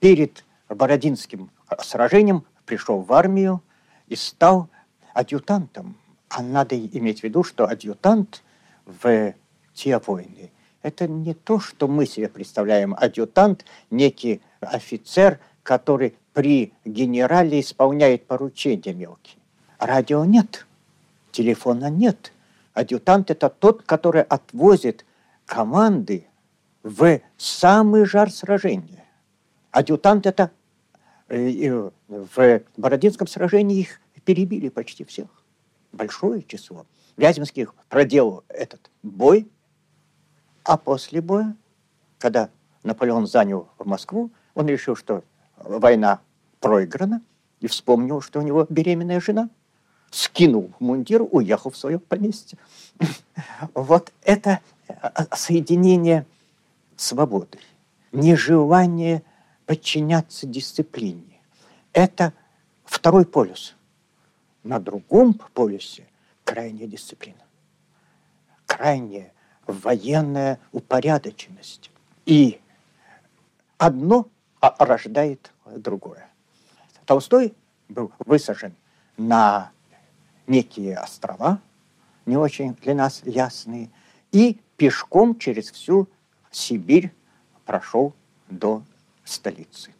перед 0.00 0.43
Бородинским 0.68 1.50
сражением 1.80 2.44
пришел 2.64 3.00
в 3.00 3.12
армию 3.12 3.62
и 4.08 4.16
стал 4.16 4.68
адъютантом. 5.12 5.96
А 6.28 6.42
надо 6.42 6.78
иметь 6.78 7.20
в 7.20 7.24
виду, 7.24 7.44
что 7.44 7.66
адъютант 7.66 8.42
в 8.86 9.34
те 9.74 9.98
войны– 9.98 10.50
это 10.82 11.08
не 11.08 11.32
то, 11.32 11.60
что 11.60 11.88
мы 11.88 12.06
себе 12.06 12.28
представляем. 12.28 12.94
Адъютант– 12.94 13.64
некий 13.90 14.42
офицер, 14.60 15.40
который 15.62 16.16
при 16.32 16.72
генерале 16.84 17.60
исполняет 17.60 18.26
поручения 18.26 18.92
мелкие. 18.92 19.38
Радио 19.78 20.24
нет, 20.24 20.66
телефона 21.32 21.88
нет. 21.88 22.32
Адъютант– 22.74 23.30
это 23.32 23.48
тот, 23.48 23.82
который 23.82 24.22
отвозит 24.22 25.06
команды 25.46 26.26
в 26.82 27.20
самый 27.38 28.04
жар 28.04 28.30
сражения. 28.30 29.03
Адъютант– 29.74 30.24
это 30.28 30.52
э, 31.26 31.90
в 32.06 32.60
Бородинском 32.76 33.26
сражении 33.26 33.80
их 33.80 34.00
перебили 34.24 34.68
почти 34.68 35.04
всех. 35.04 35.26
Большое 35.90 36.44
число. 36.44 36.86
Вяземский 37.16 37.66
проделал 37.88 38.44
этот 38.48 38.88
бой, 39.02 39.48
а 40.62 40.76
после 40.76 41.20
боя, 41.20 41.56
когда 42.18 42.50
Наполеон 42.84 43.26
занял 43.26 43.68
Москву, 43.80 44.30
он 44.54 44.68
решил, 44.68 44.94
что 44.94 45.24
война 45.56 46.20
проиграна, 46.60 47.20
и 47.58 47.66
вспомнил, 47.66 48.20
что 48.20 48.38
у 48.38 48.42
него 48.42 48.68
беременная 48.70 49.20
жена. 49.20 49.50
Скинул 50.12 50.70
мундир, 50.78 51.26
уехал 51.28 51.72
в 51.72 51.76
свое 51.76 51.98
поместье. 51.98 52.58
Вот 53.74 54.12
это 54.22 54.60
а, 54.86 55.36
соединение 55.36 56.26
свободы, 56.96 57.58
нежелание 58.12 59.24
подчиняться 59.66 60.46
дисциплине. 60.46 61.40
Это 61.92 62.32
второй 62.84 63.24
полюс. 63.24 63.74
На 64.62 64.78
другом 64.78 65.34
полюсе 65.52 66.06
крайняя 66.44 66.86
дисциплина, 66.86 67.42
крайняя 68.66 69.32
военная 69.66 70.58
упорядоченность. 70.72 71.90
И 72.24 72.60
одно 73.76 74.28
рождает 74.60 75.52
другое. 75.66 76.28
Толстой 77.04 77.54
был 77.88 78.12
высажен 78.18 78.74
на 79.16 79.70
некие 80.46 80.96
острова, 80.96 81.60
не 82.26 82.36
очень 82.36 82.74
для 82.74 82.94
нас 82.94 83.22
ясные, 83.24 83.90
и 84.32 84.60
пешком 84.76 85.38
через 85.38 85.70
всю 85.70 86.08
Сибирь 86.50 87.12
прошел 87.66 88.14
до 88.48 88.82
столицы. 89.24 89.92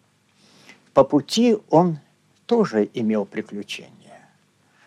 По 0.92 1.04
пути 1.04 1.56
он 1.70 1.98
тоже 2.46 2.88
имел 2.94 3.24
приключения. 3.24 4.28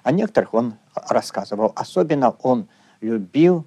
О 0.04 0.12
некоторых 0.12 0.54
он 0.54 0.76
рассказывал. 0.94 1.74
Особенно 1.76 2.32
он 2.32 2.68
любил 3.02 3.66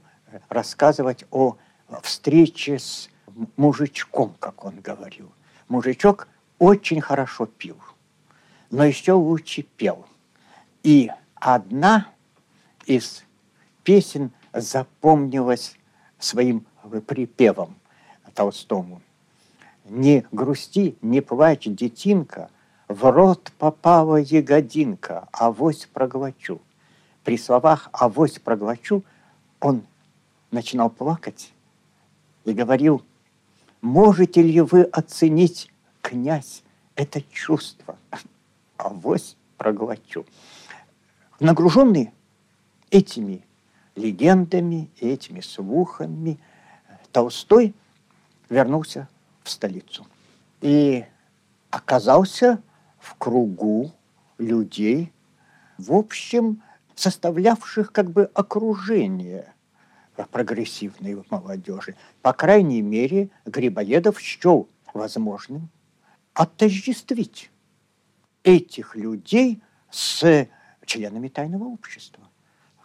рассказывать 0.48 1.24
о 1.30 1.56
встрече 2.02 2.78
с 2.78 3.10
мужичком, 3.56 4.34
как 4.38 4.64
он 4.64 4.80
говорил. 4.80 5.32
Мужичок 5.68 6.28
очень 6.58 7.00
хорошо 7.00 7.46
пил, 7.46 7.76
но 8.70 8.84
еще 8.84 9.12
лучше 9.12 9.62
пел. 9.62 10.06
И 10.82 11.10
одна 11.34 12.08
из 12.86 13.24
песен 13.82 14.32
запомнилась 14.52 15.76
своим 16.18 16.66
припевом 17.06 17.76
Толстому. 18.34 19.02
«Не 19.90 20.24
грусти, 20.30 20.96
не 21.02 21.20
плачь, 21.20 21.64
детинка, 21.66 22.48
в 22.86 23.10
рот 23.10 23.50
попала 23.58 24.18
ягодинка, 24.18 25.28
авось 25.32 25.88
проглочу». 25.92 26.60
При 27.24 27.36
словах 27.36 27.88
«авось 27.92 28.38
проглочу» 28.38 29.02
он 29.58 29.82
начинал 30.52 30.90
плакать 30.90 31.52
и 32.44 32.52
говорил, 32.52 33.02
«Можете 33.80 34.42
ли 34.42 34.60
вы 34.60 34.82
оценить, 34.82 35.72
князь, 36.02 36.62
это 36.94 37.20
чувство?» 37.22 37.98
«Авось 38.76 39.36
проглочу». 39.56 40.24
Нагруженный 41.40 42.12
этими 42.92 43.42
легендами 43.96 44.88
этими 45.00 45.40
слухами, 45.40 46.38
Толстой 47.10 47.74
вернулся 48.48 49.08
в 49.42 49.50
столицу 49.50 50.06
и 50.60 51.04
оказался 51.70 52.62
в 52.98 53.14
кругу 53.14 53.92
людей, 54.38 55.12
в 55.78 55.92
общем, 55.92 56.62
составлявших 56.94 57.92
как 57.92 58.10
бы 58.10 58.30
окружение 58.34 59.52
прогрессивной 60.30 61.24
молодежи. 61.30 61.96
По 62.20 62.34
крайней 62.34 62.82
мере, 62.82 63.30
Грибоедов 63.46 64.20
счел 64.20 64.68
возможным 64.92 65.70
отождествить 66.34 67.50
этих 68.42 68.96
людей 68.96 69.62
с 69.90 70.46
членами 70.84 71.28
тайного 71.28 71.64
общества. 71.64 72.24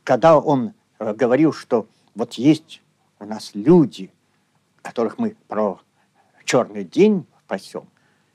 Когда 0.03 0.39
он 0.39 0.73
Э, 0.99 1.13
говорил, 1.13 1.51
что 1.51 1.87
вот 2.13 2.33
есть 2.33 2.81
у 3.19 3.25
нас 3.25 3.51
люди, 3.53 4.11
которых 4.81 5.17
мы 5.17 5.35
про 5.47 5.79
черный 6.45 6.83
день 6.83 7.25
пасем, 7.47 7.85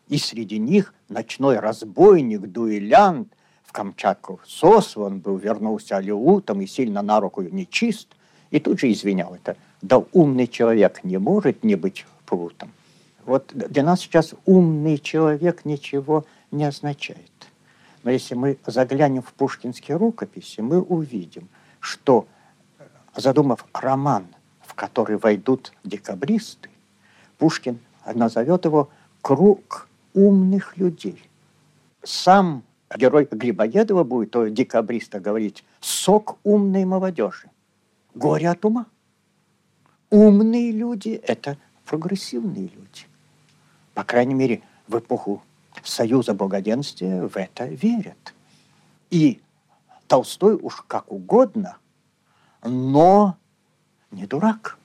и 0.08 0.18
среди 0.18 0.58
них 0.58 0.92
ночной 1.08 1.58
разбойник, 1.58 2.42
дуэлянт, 2.42 3.32
в 3.64 3.72
Камчатку 3.72 4.40
сослан 4.44 5.20
был, 5.20 5.36
вернулся 5.36 5.96
алиутом 5.96 6.60
и 6.60 6.66
сильно 6.66 7.02
на 7.02 7.20
руку 7.20 7.42
нечист, 7.42 8.08
и 8.50 8.58
тут 8.58 8.80
же 8.80 8.90
извинял 8.90 9.32
это. 9.34 9.56
Да 9.80 10.02
умный 10.12 10.48
человек 10.48 11.04
не 11.04 11.18
может 11.18 11.62
не 11.62 11.76
быть 11.76 12.04
плутом. 12.26 12.72
Вот 13.24 13.52
для 13.54 13.84
нас 13.84 14.00
сейчас 14.00 14.34
умный 14.44 14.98
человек 14.98 15.64
ничего 15.64 16.24
не 16.50 16.64
означает. 16.64 17.30
Но 18.02 18.10
если 18.10 18.34
мы 18.34 18.58
заглянем 18.66 19.22
в 19.22 19.32
пушкинские 19.34 19.96
рукописи, 19.98 20.60
мы 20.60 20.80
увидим, 20.80 21.48
что 21.78 22.26
задумав 23.14 23.64
роман, 23.72 24.26
в 24.66 24.74
который 24.74 25.16
войдут 25.16 25.72
декабристы, 25.84 26.70
Пушкин 27.38 27.78
назовет 28.14 28.64
его 28.64 28.90
«Круг 29.22 29.88
умных 30.14 30.76
людей». 30.76 31.22
Сам 32.02 32.62
герой 32.96 33.28
Грибоедова 33.30 34.04
будет, 34.04 34.30
то 34.30 34.48
декабриста, 34.48 35.20
говорить 35.20 35.64
«сок 35.80 36.38
умной 36.42 36.84
молодежи». 36.84 37.50
Горе 38.14 38.50
от 38.50 38.64
ума. 38.64 38.86
умные 40.10 40.72
люди– 40.72 41.10
это 41.26 41.56
прогрессивные 41.84 42.64
люди. 42.66 43.06
По 43.94 44.02
крайней 44.02 44.34
мере, 44.34 44.62
в 44.88 44.98
эпоху 44.98 45.42
Союза 45.84 46.34
Благоденствия 46.34 47.26
в 47.26 47.36
это 47.36 47.66
верят. 47.66 48.34
И 49.10 49.40
Толстой 50.08 50.54
уж 50.54 50.82
как 50.88 51.10
угодно, 51.12 51.76
но 52.64 53.36
не 54.10 54.26
дурак. 54.26 54.78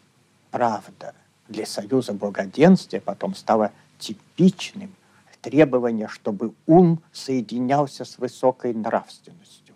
Правда, 0.51 1.15
для 1.47 1.65
Союза 1.65 2.13
Благоденствия 2.13 3.01
потом 3.01 3.35
стало 3.35 3.71
типичным 3.99 4.93
требование, 5.41 6.07
чтобы 6.07 6.53
ум 6.65 7.01
соединялся 7.11 8.03
с 8.03 8.17
высокой 8.17 8.73
нравственностью. 8.73 9.75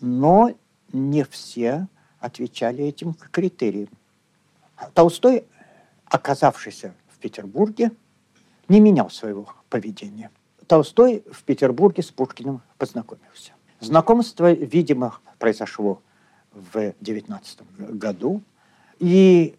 Но 0.00 0.52
не 0.92 1.24
все 1.24 1.88
отвечали 2.20 2.84
этим 2.84 3.14
критериям. 3.14 3.88
Толстой, 4.92 5.44
оказавшийся 6.04 6.94
в 7.08 7.18
Петербурге, 7.18 7.92
не 8.68 8.80
менял 8.80 9.10
своего 9.10 9.48
поведения. 9.70 10.30
Толстой 10.66 11.24
в 11.32 11.44
Петербурге 11.44 12.02
с 12.02 12.10
Пушкиным 12.10 12.60
познакомился. 12.76 13.52
Знакомство, 13.80 14.52
видимо, 14.52 15.18
произошло 15.38 16.02
в 16.52 16.94
19 17.00 17.60
году, 17.98 18.42
и, 18.98 19.56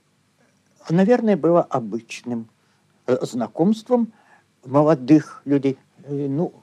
наверное, 0.90 1.38
было 1.38 1.62
обычным 1.62 2.50
э, 3.06 3.18
знакомством 3.22 4.12
молодых 4.66 5.42
людей. 5.46 5.78
Э, 6.04 6.28
ну, 6.28 6.54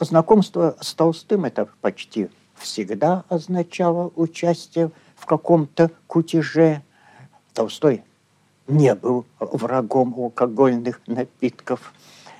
знакомство 0.00 0.76
с 0.80 0.94
Толстым 0.94 1.44
это 1.44 1.68
почти 1.80 2.28
всегда 2.56 3.24
означало 3.28 4.12
участие 4.16 4.90
в 5.16 5.26
каком-то 5.26 5.90
кутеже. 6.06 6.82
Толстой 7.52 8.04
не 8.68 8.94
был 8.94 9.26
врагом 9.38 10.14
алкогольных 10.16 11.00
напитков. 11.06 11.92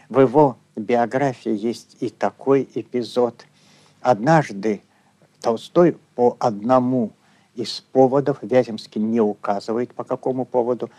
В 0.09 0.20
его 0.20 0.56
биографии 0.76 1.54
есть 1.54 1.96
и 2.00 2.09
такой 2.09 2.68
эпизод. 2.74 3.46
Однажды 4.00 4.83
Толстой 5.40 5.96
по 6.14 6.37
одному 6.38 7.12
из 7.61 7.81
поводов, 7.92 8.38
Вяземский 8.42 9.01
не 9.01 9.20
указывает 9.20 9.94
по 9.94 10.05
какому 10.05 10.44
поводу, 10.44 10.90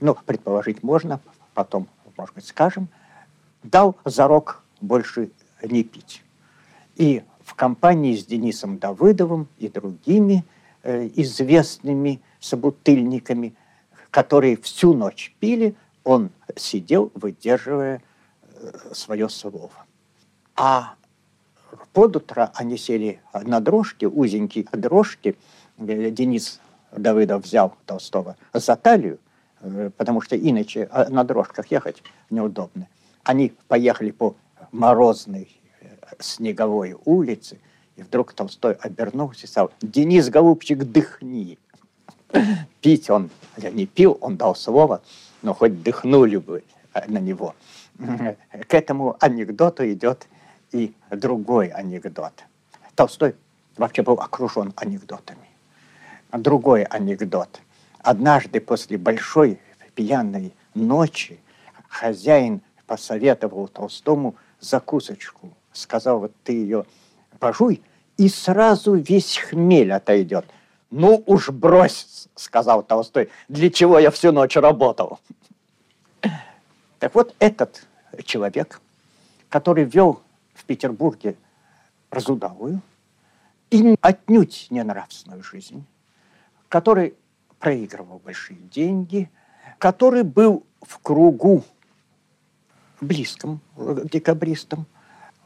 ну, 0.00 0.14
предположить 0.26 0.82
можно, 0.82 1.20
потом, 1.54 1.88
может 2.16 2.34
быть, 2.34 2.46
скажем, 2.46 2.88
дал 3.62 3.96
зарок 4.04 4.62
больше 4.80 5.30
не 5.62 5.82
пить. 5.84 6.22
И 6.96 7.22
в 7.42 7.54
компании 7.54 8.14
с 8.14 8.26
Денисом 8.26 8.78
Давыдовым 8.78 9.48
и 9.58 9.68
другими 9.68 10.44
э, 10.82 11.08
известными 11.16 12.20
собутыльниками, 12.40 13.54
которые 14.10 14.56
всю 14.58 14.94
ночь 14.94 15.34
пили, 15.40 15.74
он 16.04 16.30
сидел, 16.56 17.10
выдерживая 17.14 18.02
э, 18.54 18.92
свое 18.92 19.28
слово. 19.28 19.86
А 20.56 20.94
под 21.92 22.16
утро 22.16 22.50
они 22.54 22.76
сели 22.76 23.20
на 23.32 23.60
дрожке, 23.60 24.08
узенькие 24.08 24.64
дрожки. 24.72 25.36
Э, 25.78 26.10
Денис 26.10 26.60
Давыдов 26.92 27.44
взял 27.44 27.74
Толстого 27.86 28.36
за 28.52 28.76
талию, 28.76 29.18
э, 29.60 29.90
потому 29.96 30.20
что 30.20 30.36
иначе 30.36 30.88
а, 30.90 31.08
на 31.08 31.24
дрожках 31.24 31.70
ехать 31.70 32.02
неудобно. 32.30 32.88
Они 33.24 33.52
поехали 33.68 34.10
по 34.10 34.36
морозной 34.72 35.48
снеговой 36.18 36.96
улице, 37.04 37.58
и 37.96 38.02
вдруг 38.02 38.32
Толстой 38.32 38.74
обернулся 38.74 39.44
и 39.44 39.48
сказал, 39.48 39.70
«Денис, 39.80 40.28
голубчик, 40.28 40.78
дыхни!» 40.78 41.58
Пить 42.80 43.10
он 43.10 43.30
не 43.56 43.86
пил, 43.86 44.16
он 44.20 44.36
дал 44.36 44.54
слово, 44.54 45.02
но 45.42 45.52
хоть 45.54 45.82
дыхнули 45.82 46.36
бы 46.36 46.64
на 47.06 47.18
него. 47.18 47.54
К 47.98 48.74
этому 48.74 49.16
анекдоту 49.20 49.90
идет 49.90 50.26
и 50.72 50.94
другой 51.10 51.68
анекдот. 51.68 52.32
Толстой 52.94 53.34
вообще 53.76 54.02
был 54.02 54.14
окружен 54.14 54.72
анекдотами. 54.76 55.51
Другой 56.32 56.84
анекдот. 56.84 57.60
Однажды 57.98 58.60
после 58.60 58.96
большой 58.98 59.60
пьяной 59.94 60.52
ночи 60.74 61.38
хозяин 61.88 62.62
посоветовал 62.86 63.68
Толстому 63.68 64.34
закусочку. 64.58 65.52
Сказал, 65.72 66.20
вот 66.20 66.32
ты 66.42 66.52
ее 66.52 66.86
пожуй, 67.38 67.82
и 68.16 68.28
сразу 68.28 68.94
весь 68.94 69.36
хмель 69.36 69.92
отойдет. 69.92 70.46
Ну 70.90 71.22
уж 71.26 71.50
брось, 71.50 72.28
сказал 72.34 72.82
Толстой, 72.82 73.30
для 73.48 73.70
чего 73.70 73.98
я 73.98 74.10
всю 74.10 74.32
ночь 74.32 74.56
работал. 74.56 75.18
Так 76.98 77.14
вот, 77.14 77.34
этот 77.40 77.86
человек, 78.24 78.80
который 79.48 79.84
вел 79.84 80.22
в 80.54 80.64
Петербурге 80.64 81.34
разудалую 82.10 82.80
и 83.70 83.96
отнюдь 84.00 84.68
не 84.70 84.84
нравственную 84.84 85.42
жизнь, 85.42 85.84
который 86.72 87.14
проигрывал 87.58 88.18
большие 88.18 88.58
деньги, 88.58 89.30
который 89.76 90.22
был 90.22 90.64
в 90.80 91.00
кругу 91.00 91.62
близком 93.02 93.60
к 93.76 94.08
декабристам, 94.08 94.86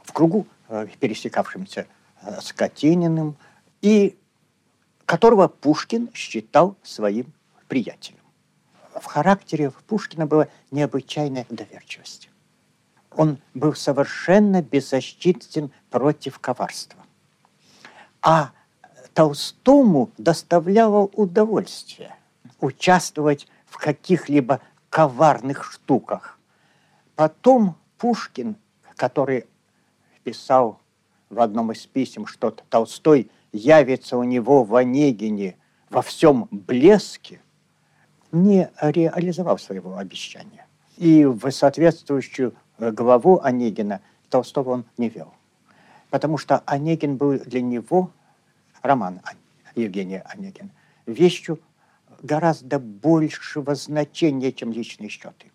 в 0.04 0.12
кругу 0.12 0.46
э, 0.68 0.86
пересекавшимся 1.00 1.88
э, 2.22 2.40
с 2.40 2.52
Катениным, 2.52 3.36
и 3.82 4.16
которого 5.04 5.48
Пушкин 5.48 6.10
считал 6.14 6.76
своим 6.84 7.32
приятелем. 7.66 8.22
В 8.94 9.04
характере 9.06 9.72
Пушкина 9.88 10.26
была 10.26 10.46
необычайная 10.70 11.44
доверчивость 11.50 12.30
он 13.16 13.38
был 13.54 13.74
совершенно 13.74 14.62
беззащитен 14.62 15.70
против 15.90 16.38
коварства. 16.38 17.02
А 18.20 18.52
Толстому 19.16 20.10
доставляло 20.18 21.06
удовольствие 21.14 22.14
участвовать 22.60 23.48
в 23.64 23.78
каких-либо 23.78 24.60
коварных 24.90 25.64
штуках. 25.64 26.38
Потом 27.14 27.76
Пушкин, 27.96 28.56
который 28.94 29.46
писал 30.22 30.80
в 31.30 31.40
одном 31.40 31.72
из 31.72 31.86
писем, 31.86 32.26
что 32.26 32.50
Толстой 32.68 33.30
явится 33.52 34.18
у 34.18 34.22
него 34.22 34.64
в 34.64 34.76
Онегине 34.76 35.56
во 35.88 36.02
всем 36.02 36.46
блеске, 36.50 37.40
не 38.32 38.70
реализовал 38.82 39.56
своего 39.56 39.96
обещания. 39.96 40.66
И 40.98 41.24
в 41.24 41.50
соответствующую 41.52 42.54
главу 42.78 43.40
Онегина 43.42 44.02
Толстого 44.28 44.72
он 44.72 44.84
не 44.98 45.08
вел. 45.08 45.32
Потому 46.10 46.36
что 46.36 46.62
Онегин 46.66 47.16
был 47.16 47.38
для 47.38 47.62
него, 47.62 48.10
роман 48.82 49.20
Евгения 49.74 50.22
Онегин, 50.26 50.70
вещью 51.06 51.60
гораздо 52.22 52.78
большего 52.78 53.74
значения, 53.74 54.52
чем 54.52 54.72
личные 54.72 55.08
счеты. 55.08 55.50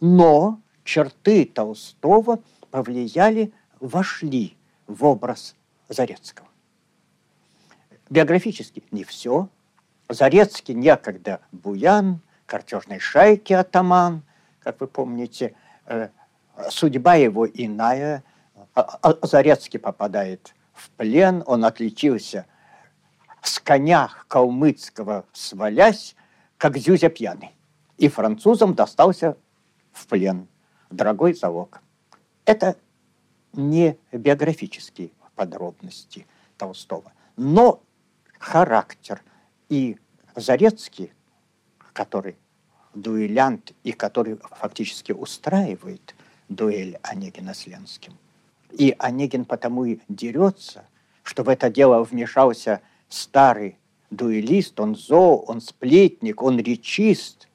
Но 0.00 0.60
черты 0.84 1.44
Толстого 1.44 2.40
повлияли, 2.70 3.52
вошли 3.80 4.56
в 4.86 5.04
образ 5.04 5.54
Зарецкого. 5.88 6.48
Биографически 8.10 8.82
не 8.90 9.04
все. 9.04 9.48
Зарецкий 10.08 10.74
некогда 10.74 11.40
буян, 11.52 12.20
картежной 12.46 12.98
шайки 12.98 13.52
атаман, 13.52 14.22
как 14.60 14.80
вы 14.80 14.86
помните, 14.86 15.54
э, 15.86 16.08
судьба 16.70 17.16
его 17.16 17.46
иная. 17.46 18.24
А, 18.74 18.98
а, 19.02 19.26
Зарецкий 19.26 19.78
попадает 19.78 20.54
в 20.72 20.90
плен, 20.90 21.42
он 21.46 21.64
отличился 21.64 22.46
с 23.42 23.58
коня 23.60 24.10
калмыцкого 24.28 25.24
свалясь, 25.32 26.16
как 26.56 26.76
Зюзя 26.76 27.08
пьяный. 27.08 27.54
И 27.96 28.08
французам 28.08 28.74
достался 28.74 29.36
в 29.92 30.06
плен. 30.06 30.48
Дорогой 30.90 31.34
залог. 31.34 31.80
Это 32.44 32.76
не 33.52 33.98
биографические 34.12 35.10
подробности 35.34 36.26
Толстого, 36.56 37.12
но 37.36 37.82
характер. 38.38 39.22
И 39.68 39.98
Зарецкий, 40.34 41.12
который 41.92 42.36
дуэлянт 42.94 43.72
и 43.82 43.92
который 43.92 44.38
фактически 44.58 45.12
устраивает 45.12 46.14
дуэль 46.48 46.98
Онегина 47.02 47.54
с 47.54 47.66
Ленским. 47.66 48.16
И 48.70 48.94
Онегин 48.98 49.44
потому 49.44 49.84
и 49.84 49.98
дерется, 50.08 50.84
что 51.22 51.42
в 51.42 51.48
это 51.48 51.70
дело 51.70 52.02
вмешался 52.02 52.80
старый 53.08 53.78
дуэлист, 54.10 54.78
он 54.80 54.94
зол, 54.94 55.44
он 55.46 55.60
сплетник, 55.60 56.42
он 56.42 56.58
речист. 56.58 57.48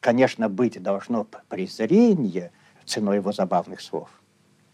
Конечно, 0.00 0.48
быть 0.48 0.82
должно 0.82 1.26
презрение 1.48 2.52
ценой 2.86 3.16
его 3.16 3.32
забавных 3.32 3.80
слов. 3.80 4.08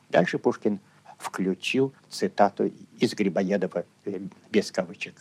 Дальше 0.09 0.38
Пушкин 0.38 0.81
включил 1.18 1.92
цитату 2.09 2.70
из 2.99 3.14
Грибоедова 3.14 3.85
э, 4.05 4.20
без 4.51 4.70
кавычек. 4.70 5.14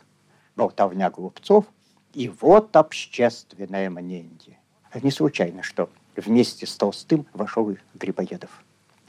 Болтовня 0.55 1.09
глупцов, 1.09 1.65
и 2.13 2.29
вот 2.29 2.75
общественное 2.75 3.89
мнение. 3.89 4.59
не 5.01 5.11
случайно, 5.11 5.63
что 5.63 5.89
вместе 6.15 6.65
с 6.65 6.75
Толстым 6.77 7.25
вошел 7.33 7.69
и 7.69 7.77
Грибоедов 7.93 8.63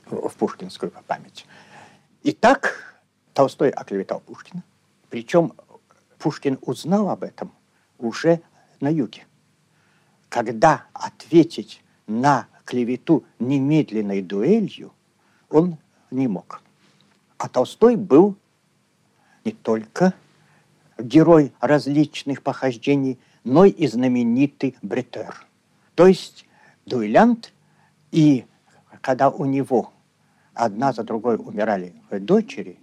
в 0.06 0.34
пушкинскую 0.36 0.92
память. 1.06 1.46
Итак, 2.24 3.00
Толстой 3.32 3.70
оклеветал 3.70 4.20
Пушкина. 4.20 4.64
Причем 5.10 5.52
Пушкин 6.18 6.58
узнал 6.62 7.10
об 7.10 7.22
этом 7.22 7.52
уже 7.98 8.40
на 8.80 8.88
юге. 8.88 9.26
Когда 10.28 10.86
ответить 10.92 11.82
на 12.06 12.46
клевету 12.64 13.24
немедленной 13.38 14.22
дуэлью 14.22 14.92
он 15.50 15.78
не 16.10 16.28
мог. 16.28 16.62
А 17.38 17.48
Толстой 17.48 17.96
был 17.96 18.36
не 19.44 19.52
только 19.52 20.14
герой 20.98 21.52
различных 21.60 22.42
похождений, 22.42 23.18
но 23.44 23.64
и 23.64 23.86
знаменитый 23.86 24.76
бретер. 24.82 25.46
То 25.94 26.06
есть 26.06 26.46
дуэлянт, 26.84 27.52
и 28.10 28.46
когда 29.00 29.30
у 29.30 29.44
него 29.44 29.92
одна 30.54 30.92
за 30.92 31.04
другой 31.04 31.36
умирали 31.36 31.94
дочери, 32.10 32.78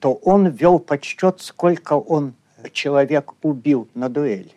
то 0.00 0.12
он 0.14 0.48
вел 0.48 0.78
подсчет, 0.78 1.40
сколько 1.40 1.94
он 1.94 2.34
человек 2.72 3.32
убил 3.42 3.88
на 3.94 4.08
дуэли. 4.08 4.54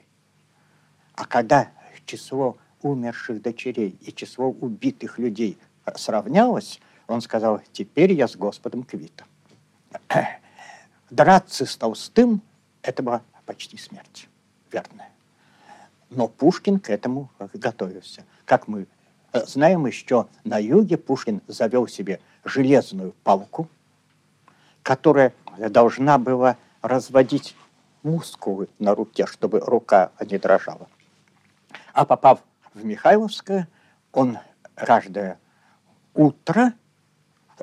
А 1.15 1.25
когда 1.25 1.71
число 2.05 2.57
умерших 2.81 3.41
дочерей 3.41 3.97
и 4.01 4.11
число 4.11 4.49
убитых 4.49 5.19
людей 5.19 5.57
сравнялось, 5.95 6.79
он 7.07 7.21
сказал, 7.21 7.61
теперь 7.71 8.13
я 8.13 8.27
с 8.27 8.35
Господом 8.35 8.83
квитом. 8.83 9.27
Драться 11.09 11.65
с 11.65 11.75
Толстым– 11.75 12.41
это 12.81 13.03
была 13.03 13.21
почти 13.45 13.77
смерть, 13.77 14.27
верная. 14.71 15.09
Но 16.09 16.27
Пушкин 16.27 16.79
к 16.79 16.89
этому 16.89 17.29
готовился. 17.53 18.25
Как 18.45 18.67
мы 18.67 18.87
знаем 19.33 19.85
еще, 19.85 20.27
на 20.43 20.57
юге 20.57 20.97
Пушкин 20.97 21.41
завел 21.47 21.87
себе 21.87 22.19
железную 22.43 23.13
палку, 23.23 23.69
которая 24.83 25.33
должна 25.57 26.17
была 26.17 26.57
разводить 26.81 27.55
мускулы 28.03 28.69
на 28.79 28.95
руке, 28.95 29.25
чтобы 29.25 29.59
рука 29.59 30.11
не 30.19 30.37
дрожала. 30.37 30.87
А 31.93 32.05
попав 32.05 32.41
в 32.73 32.83
Михайловское, 32.85 33.67
он 34.11 34.37
каждое 34.75 35.39
утро 36.13 36.73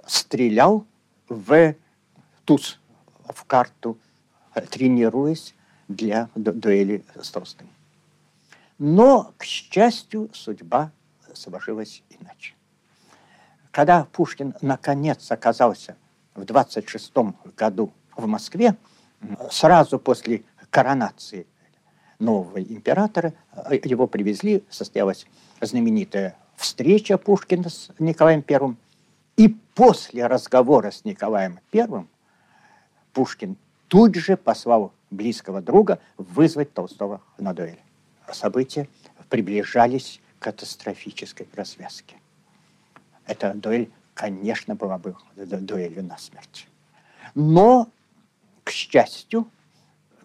стрелял 0.06 0.86
в 1.28 1.74
туз, 2.44 2.78
в 3.28 3.44
карту, 3.44 3.98
тренируясь 4.70 5.54
для 5.88 6.28
дуэли 6.34 7.04
с 7.20 7.30
Толстым. 7.30 7.68
Но, 8.78 9.32
к 9.36 9.44
счастью, 9.44 10.30
судьба 10.32 10.92
сложилась 11.34 12.02
иначе. 12.10 12.54
Когда 13.70 14.04
Пушкин 14.04 14.54
наконец 14.60 15.30
оказался 15.30 15.96
в 16.34 16.44
26 16.44 17.12
году 17.56 17.92
в 18.16 18.26
Москве, 18.26 18.76
сразу 19.50 19.98
после 19.98 20.42
коронации 20.70 21.46
нового 22.18 22.60
императора, 22.60 23.32
его 23.84 24.06
привезли, 24.06 24.64
состоялась 24.70 25.26
знаменитая 25.60 26.36
встреча 26.56 27.18
Пушкина 27.18 27.68
с 27.68 27.90
Николаем 27.98 28.44
I. 28.48 28.76
И 29.36 29.48
после 29.74 30.26
разговора 30.26 30.90
с 30.90 31.04
Николаем 31.04 31.60
I 31.72 32.06
Пушкин 33.12 33.56
тут 33.88 34.14
же 34.16 34.36
послал 34.36 34.92
близкого 35.10 35.62
друга 35.62 36.00
вызвать 36.16 36.72
Толстого 36.72 37.20
на 37.38 37.54
дуэль. 37.54 37.80
События 38.32 38.88
приближались 39.28 40.20
к 40.38 40.42
катастрофической 40.44 41.48
развязке. 41.54 42.16
Эта 43.26 43.54
дуэль, 43.54 43.90
конечно, 44.14 44.74
была 44.74 44.98
бы 44.98 45.16
дуэлью 45.36 46.04
на 46.04 46.18
смерть. 46.18 46.68
Но, 47.34 47.88
к 48.68 48.70
счастью, 48.70 49.48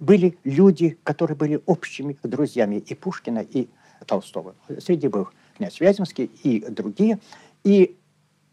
были 0.02 0.38
люди, 0.44 0.98
которые 1.06 1.38
были 1.38 1.62
общими 1.66 2.18
друзьями 2.24 2.76
и 2.76 2.94
Пушкина, 2.94 3.40
и 3.40 3.70
Толстого. 4.06 4.54
Среди 4.80 5.08
был 5.08 5.30
князь 5.56 5.80
Вяземский 5.80 6.26
и 6.44 6.60
другие. 6.60 7.20
И 7.64 7.98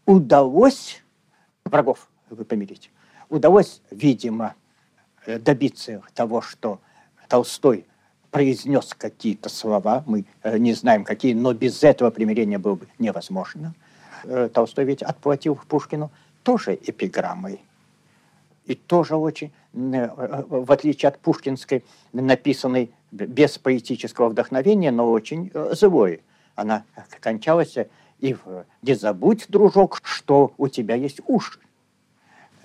удалось 0.05 1.03
врагов 1.65 2.09
помирить. 2.47 2.89
Удалось, 3.27 3.81
видимо, 3.91 4.55
добиться 5.27 6.01
того, 6.13 6.39
что 6.41 6.79
Толстой 7.27 7.85
произнес 8.29 8.93
какие-то 8.97 9.49
слова, 9.49 10.05
мы 10.07 10.23
э, 10.43 10.57
не 10.57 10.73
знаем 10.73 11.03
какие, 11.03 11.33
но 11.33 11.53
без 11.53 11.83
этого 11.83 12.11
примирения 12.11 12.57
было 12.57 12.75
бы 12.75 12.87
невозможно. 12.97 13.75
Э, 14.23 14.47
Толстой 14.53 14.85
ведь 14.85 15.03
отплатил 15.03 15.59
Пушкину 15.67 16.11
тоже 16.43 16.75
эпиграммой. 16.75 17.59
И 18.65 18.75
тоже 18.75 19.15
очень, 19.15 19.51
э, 19.73 20.09
в 20.15 20.71
отличие 20.71 21.09
от 21.09 21.19
пушкинской, 21.19 21.83
написанной 22.13 22.91
без 23.11 23.57
поэтического 23.57 24.29
вдохновения, 24.29 24.91
но 24.91 25.11
очень 25.11 25.51
злой. 25.71 26.21
Она 26.55 26.85
кончалась 27.19 27.75
и 28.19 28.33
в 28.33 28.65
«Не 28.81 28.93
забудь, 28.93 29.45
дружок, 29.49 29.99
что 30.03 30.53
у 30.57 30.67
тебя 30.67 30.95
есть 30.95 31.19
уши». 31.27 31.59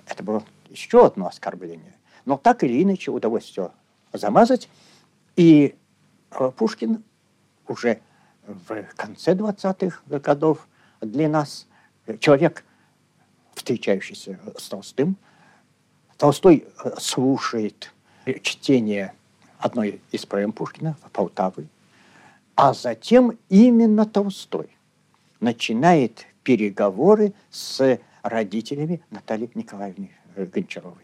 Это 0.07 0.23
было 0.23 0.43
еще 0.69 1.05
одно 1.05 1.27
оскорбление. 1.27 1.93
Но 2.25 2.37
так 2.37 2.63
или 2.63 2.83
иначе 2.83 3.11
удалось 3.11 3.43
все 3.43 3.71
замазать. 4.13 4.69
И 5.35 5.75
Пушкин 6.57 7.03
уже 7.67 7.99
в 8.45 8.83
конце 8.95 9.33
20-х 9.33 10.01
годов 10.19 10.67
для 11.01 11.27
нас 11.27 11.67
человек, 12.19 12.63
встречающийся 13.55 14.39
с 14.57 14.69
Толстым. 14.69 15.17
Толстой 16.17 16.65
э, 16.83 16.91
слушает 16.99 17.93
чтение 18.41 19.13
одной 19.59 20.01
из 20.11 20.25
поэм 20.25 20.51
Пушкина 20.51 20.97
«Полтавы», 21.13 21.67
а 22.55 22.73
затем 22.73 23.37
именно 23.49 24.05
Толстой 24.05 24.69
начинает 25.39 26.25
переговоры 26.43 27.33
с 27.49 27.99
родителями 28.23 29.01
Натальи 29.11 29.49
Николаевны 29.53 30.11
э, 30.35 30.45
Гончаровой. 30.45 31.03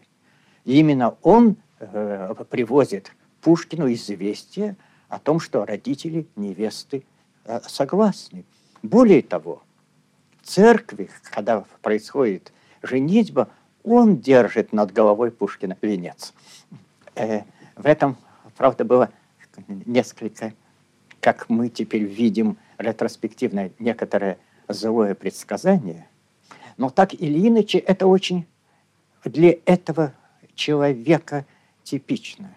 И 0.64 0.78
именно 0.78 1.16
он 1.22 1.56
э, 1.78 2.34
привозит 2.50 3.12
Пушкину 3.40 3.92
известие 3.92 4.76
о 5.08 5.18
том, 5.18 5.38
что 5.38 5.64
родители 5.64 6.26
невесты 6.34 7.04
э, 7.44 7.60
согласны. 7.68 8.44
Более 8.82 9.22
того, 9.22 9.62
в 10.42 10.46
церкви, 10.46 11.10
когда 11.30 11.64
происходит 11.82 12.52
женитьба, 12.82 13.48
он 13.84 14.16
держит 14.16 14.72
над 14.72 14.92
головой 14.92 15.30
Пушкина 15.30 15.76
венец. 15.80 16.32
Э, 17.14 17.42
в 17.76 17.86
этом, 17.86 18.16
правда, 18.56 18.84
было 18.84 19.10
несколько, 19.68 20.52
как 21.20 21.48
мы 21.48 21.68
теперь 21.68 22.02
видим, 22.02 22.56
ретроспективное 22.78 23.70
некоторое 23.78 24.38
злое 24.68 25.14
предсказание. 25.14 26.08
Но 26.76 26.90
так 26.90 27.14
или 27.14 27.46
иначе, 27.48 27.78
это 27.78 28.06
очень 28.06 28.46
для 29.24 29.56
этого 29.66 30.12
человека 30.54 31.46
типично. 31.84 32.52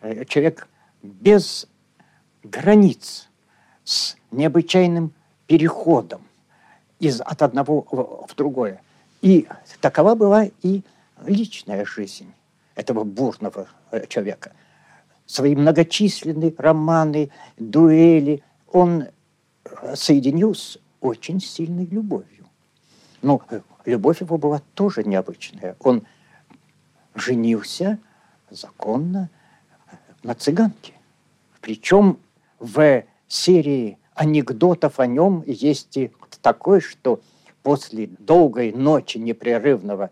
Э, 0.00 0.24
человек 0.24 0.68
без 1.02 1.68
границ, 2.42 3.28
с 3.84 4.16
необычайным 4.32 5.12
переходом 5.46 6.22
из, 6.98 7.20
от 7.20 7.42
одного 7.42 8.26
в 8.28 8.34
другое. 8.34 8.82
И 9.26 9.48
такова 9.80 10.14
была 10.14 10.44
и 10.62 10.82
личная 11.26 11.84
жизнь 11.84 12.32
этого 12.76 13.02
бурного 13.02 13.66
э, 13.90 14.06
человека. 14.06 14.52
Свои 15.26 15.56
многочисленные 15.56 16.54
романы, 16.56 17.30
дуэли 17.56 18.44
он 18.70 19.06
э, 19.64 19.96
соединил 19.96 20.54
с 20.54 20.78
очень 21.00 21.40
сильной 21.40 21.86
любовью. 21.86 22.46
Но 23.20 23.42
любовь 23.84 24.20
его 24.20 24.38
была 24.38 24.62
тоже 24.74 25.02
необычная. 25.02 25.74
Он 25.80 26.06
женился 27.16 27.98
законно 28.48 29.28
на 30.22 30.36
цыганке. 30.36 30.92
Причем 31.60 32.20
в 32.60 33.02
серии 33.26 33.98
анекдотов 34.14 35.00
о 35.00 35.08
нем 35.08 35.42
есть 35.48 35.96
и 35.96 36.12
такой, 36.42 36.80
что 36.80 37.20
после 37.66 38.06
долгой 38.20 38.70
ночи 38.70 39.18
непрерывного 39.18 40.10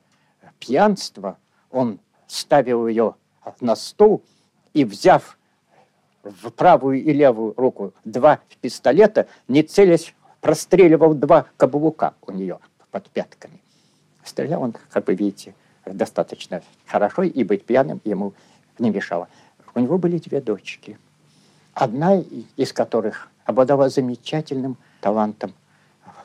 пьянства 0.59 1.39
он 1.71 2.01
ставил 2.27 2.89
ее 2.89 3.15
на 3.61 3.77
стол 3.77 4.25
и, 4.73 4.85
взяв 4.85 5.39
в 6.25 6.51
правую 6.51 7.01
и 7.01 7.13
левую 7.13 7.55
руку 7.57 7.93
два 8.05 8.41
пистолета, 8.61 9.29
не 9.47 9.63
целясь, 9.63 10.17
простреливал 10.41 11.15
два 11.15 11.47
каблука 11.57 12.15
у 12.27 12.33
нее 12.33 12.59
под 12.91 13.09
пятками. 13.11 13.61
Стрелял 14.25 14.61
он, 14.61 14.75
как 14.91 15.07
вы 15.07 15.15
видите, 15.15 15.55
достаточно 15.87 16.61
хорошо, 16.87 17.23
и 17.23 17.45
быть 17.45 17.65
пьяным 17.65 18.01
ему 18.03 18.33
не 18.81 18.91
мешало. 18.91 19.29
У 19.77 19.79
него 19.79 19.97
были 19.97 20.19
две 20.19 20.41
дочки, 20.41 20.99
одна 21.73 22.21
из 22.57 22.73
которых 22.73 23.29
обладала 23.45 23.91
замечательным 23.91 24.77
талантом 25.01 25.55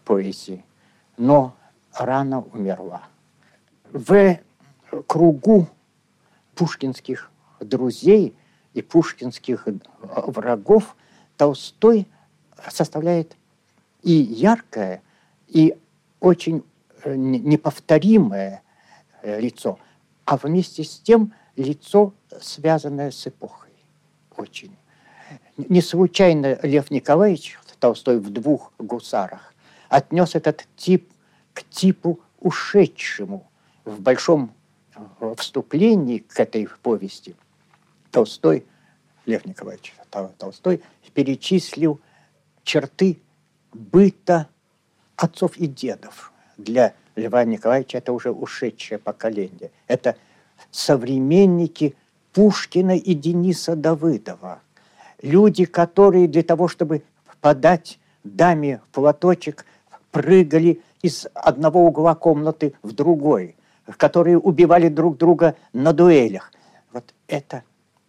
поэзии, 0.06 0.64
но 1.20 1.54
рано 1.94 2.42
умерла. 2.54 3.04
В 3.92 4.40
кругу 5.06 5.68
пушкинских 6.56 7.30
друзей 7.60 8.34
и 8.74 8.82
пушкинских 8.82 9.68
врагов 10.02 10.96
Толстой 11.38 12.08
составляет 12.70 13.36
и 14.02 14.12
яркое, 14.14 15.02
и 15.48 15.76
очень 16.22 16.64
э, 17.04 17.16
неповторимое 17.16 18.62
э, 19.22 19.42
лицо, 19.42 19.78
а 20.26 20.38
вместе 20.38 20.86
с 20.86 21.00
тем 21.00 21.34
лицо, 21.58 22.14
связанное 22.42 23.12
с 23.12 23.28
эпохой. 23.28 23.72
Очень. 24.38 24.76
Не 25.58 25.82
случайно 25.82 26.58
Лев 26.64 26.92
Николаевич 26.92 27.60
Толстой 27.80 28.20
в 28.20 28.30
двух 28.30 28.72
гусарах 28.78 29.49
отнес 29.90 30.36
этот 30.36 30.68
тип 30.78 31.12
к 31.54 31.64
типу 31.64 32.20
ушедшему. 32.40 33.50
В 33.86 34.02
большом 34.02 34.54
э, 34.96 35.36
вступлении 35.38 36.20
к 36.20 36.40
этой 36.40 36.68
повести 36.82 37.36
Толстой, 38.12 38.66
Лев 39.26 39.46
Николаевич 39.46 39.94
Толстой, 40.38 40.82
перечислил 41.14 42.00
черты 42.64 43.20
быта 43.74 44.48
отцов 45.16 45.58
и 45.58 45.68
дедов. 45.68 46.32
Для 46.58 46.94
Льва 47.16 47.44
Николаевича 47.44 47.98
это 47.98 48.14
уже 48.14 48.32
ушедшее 48.32 49.00
поколение. 49.00 49.72
Это 49.88 50.16
современники 50.72 51.96
Пушкина 52.34 52.98
и 52.98 53.14
Дениса 53.14 53.76
Давыдова. 53.76 54.62
Люди, 55.22 55.66
которые 55.66 56.28
для 56.28 56.44
того, 56.44 56.68
чтобы 56.68 57.04
подать 57.42 58.00
даме 58.24 58.82
платочек, 58.92 59.66
прыгали 60.12 60.82
из 61.02 61.28
одного 61.34 61.86
угла 61.86 62.16
комнаты 62.16 62.74
в 62.82 62.94
другой, 62.94 63.56
которые 63.98 64.38
убивали 64.38 64.90
друг 64.90 65.18
друга 65.18 65.56
на 65.74 65.94
дуэлях. 65.94 66.52
Вот 66.92 67.14
это 67.28 67.64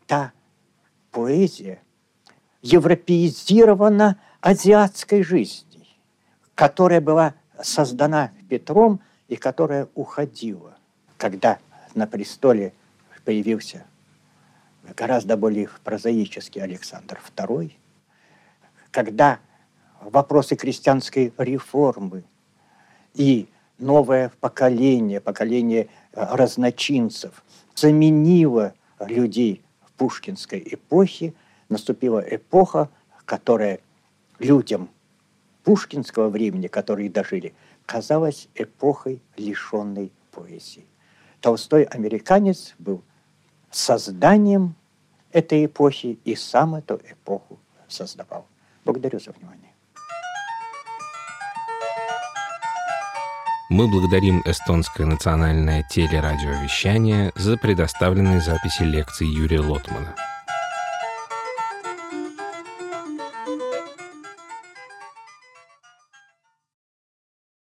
та 0.07 0.33
поэзия, 1.11 1.81
европеизирована 2.63 4.19
азиатской 4.41 5.23
жизни, 5.23 5.87
которая 6.55 7.01
была 7.01 7.35
создана 7.63 8.33
Петром 8.49 9.01
и 9.29 9.37
которая 9.37 9.89
уходила, 9.95 10.77
когда 11.17 11.59
на 11.95 12.07
престоле 12.07 12.73
появился 13.25 13.85
гораздо 14.97 15.37
более 15.37 15.69
прозаический 15.85 16.63
Александр 16.63 17.21
II, 17.37 17.73
когда 18.91 19.39
вопросы 20.01 20.57
крестьянской 20.57 21.33
реформы 21.39 22.25
и 23.15 23.49
новое 23.79 24.33
поколение, 24.41 25.21
поколение 25.21 25.89
э, 26.13 26.27
разночинцев 26.35 27.45
заменило 27.75 28.75
людей 29.01 29.63
пушкинской 29.97 30.63
эпохи, 30.65 31.35
наступила 31.69 32.21
эпоха, 32.21 32.89
которая 33.25 33.81
людям 34.39 34.89
пушкинского 35.63 36.29
времени, 36.29 36.67
которые 36.67 37.11
дожили, 37.11 37.55
казалась 37.87 38.49
эпохой 38.55 39.23
лишенной 39.37 40.13
поэзии. 40.31 40.87
Толстой 41.41 41.85
американец 41.85 42.75
был 42.79 43.03
созданием 43.71 44.75
этой 45.33 45.67
эпохи 45.67 46.19
и 46.25 46.35
сам 46.35 46.75
эту 46.75 47.01
эпоху 47.09 47.59
создавал. 47.89 48.47
Благодарю 48.85 49.21
за 49.21 49.33
внимание. 49.33 49.70
Мы 53.71 53.87
благодарим 53.87 54.43
эстонское 54.45 55.07
национальное 55.07 55.85
телерадиовещание 55.89 57.31
за 57.37 57.57
предоставленные 57.57 58.41
записи 58.41 58.83
лекций 58.83 59.29
Юрия 59.29 59.61
Лотмана. 59.61 60.13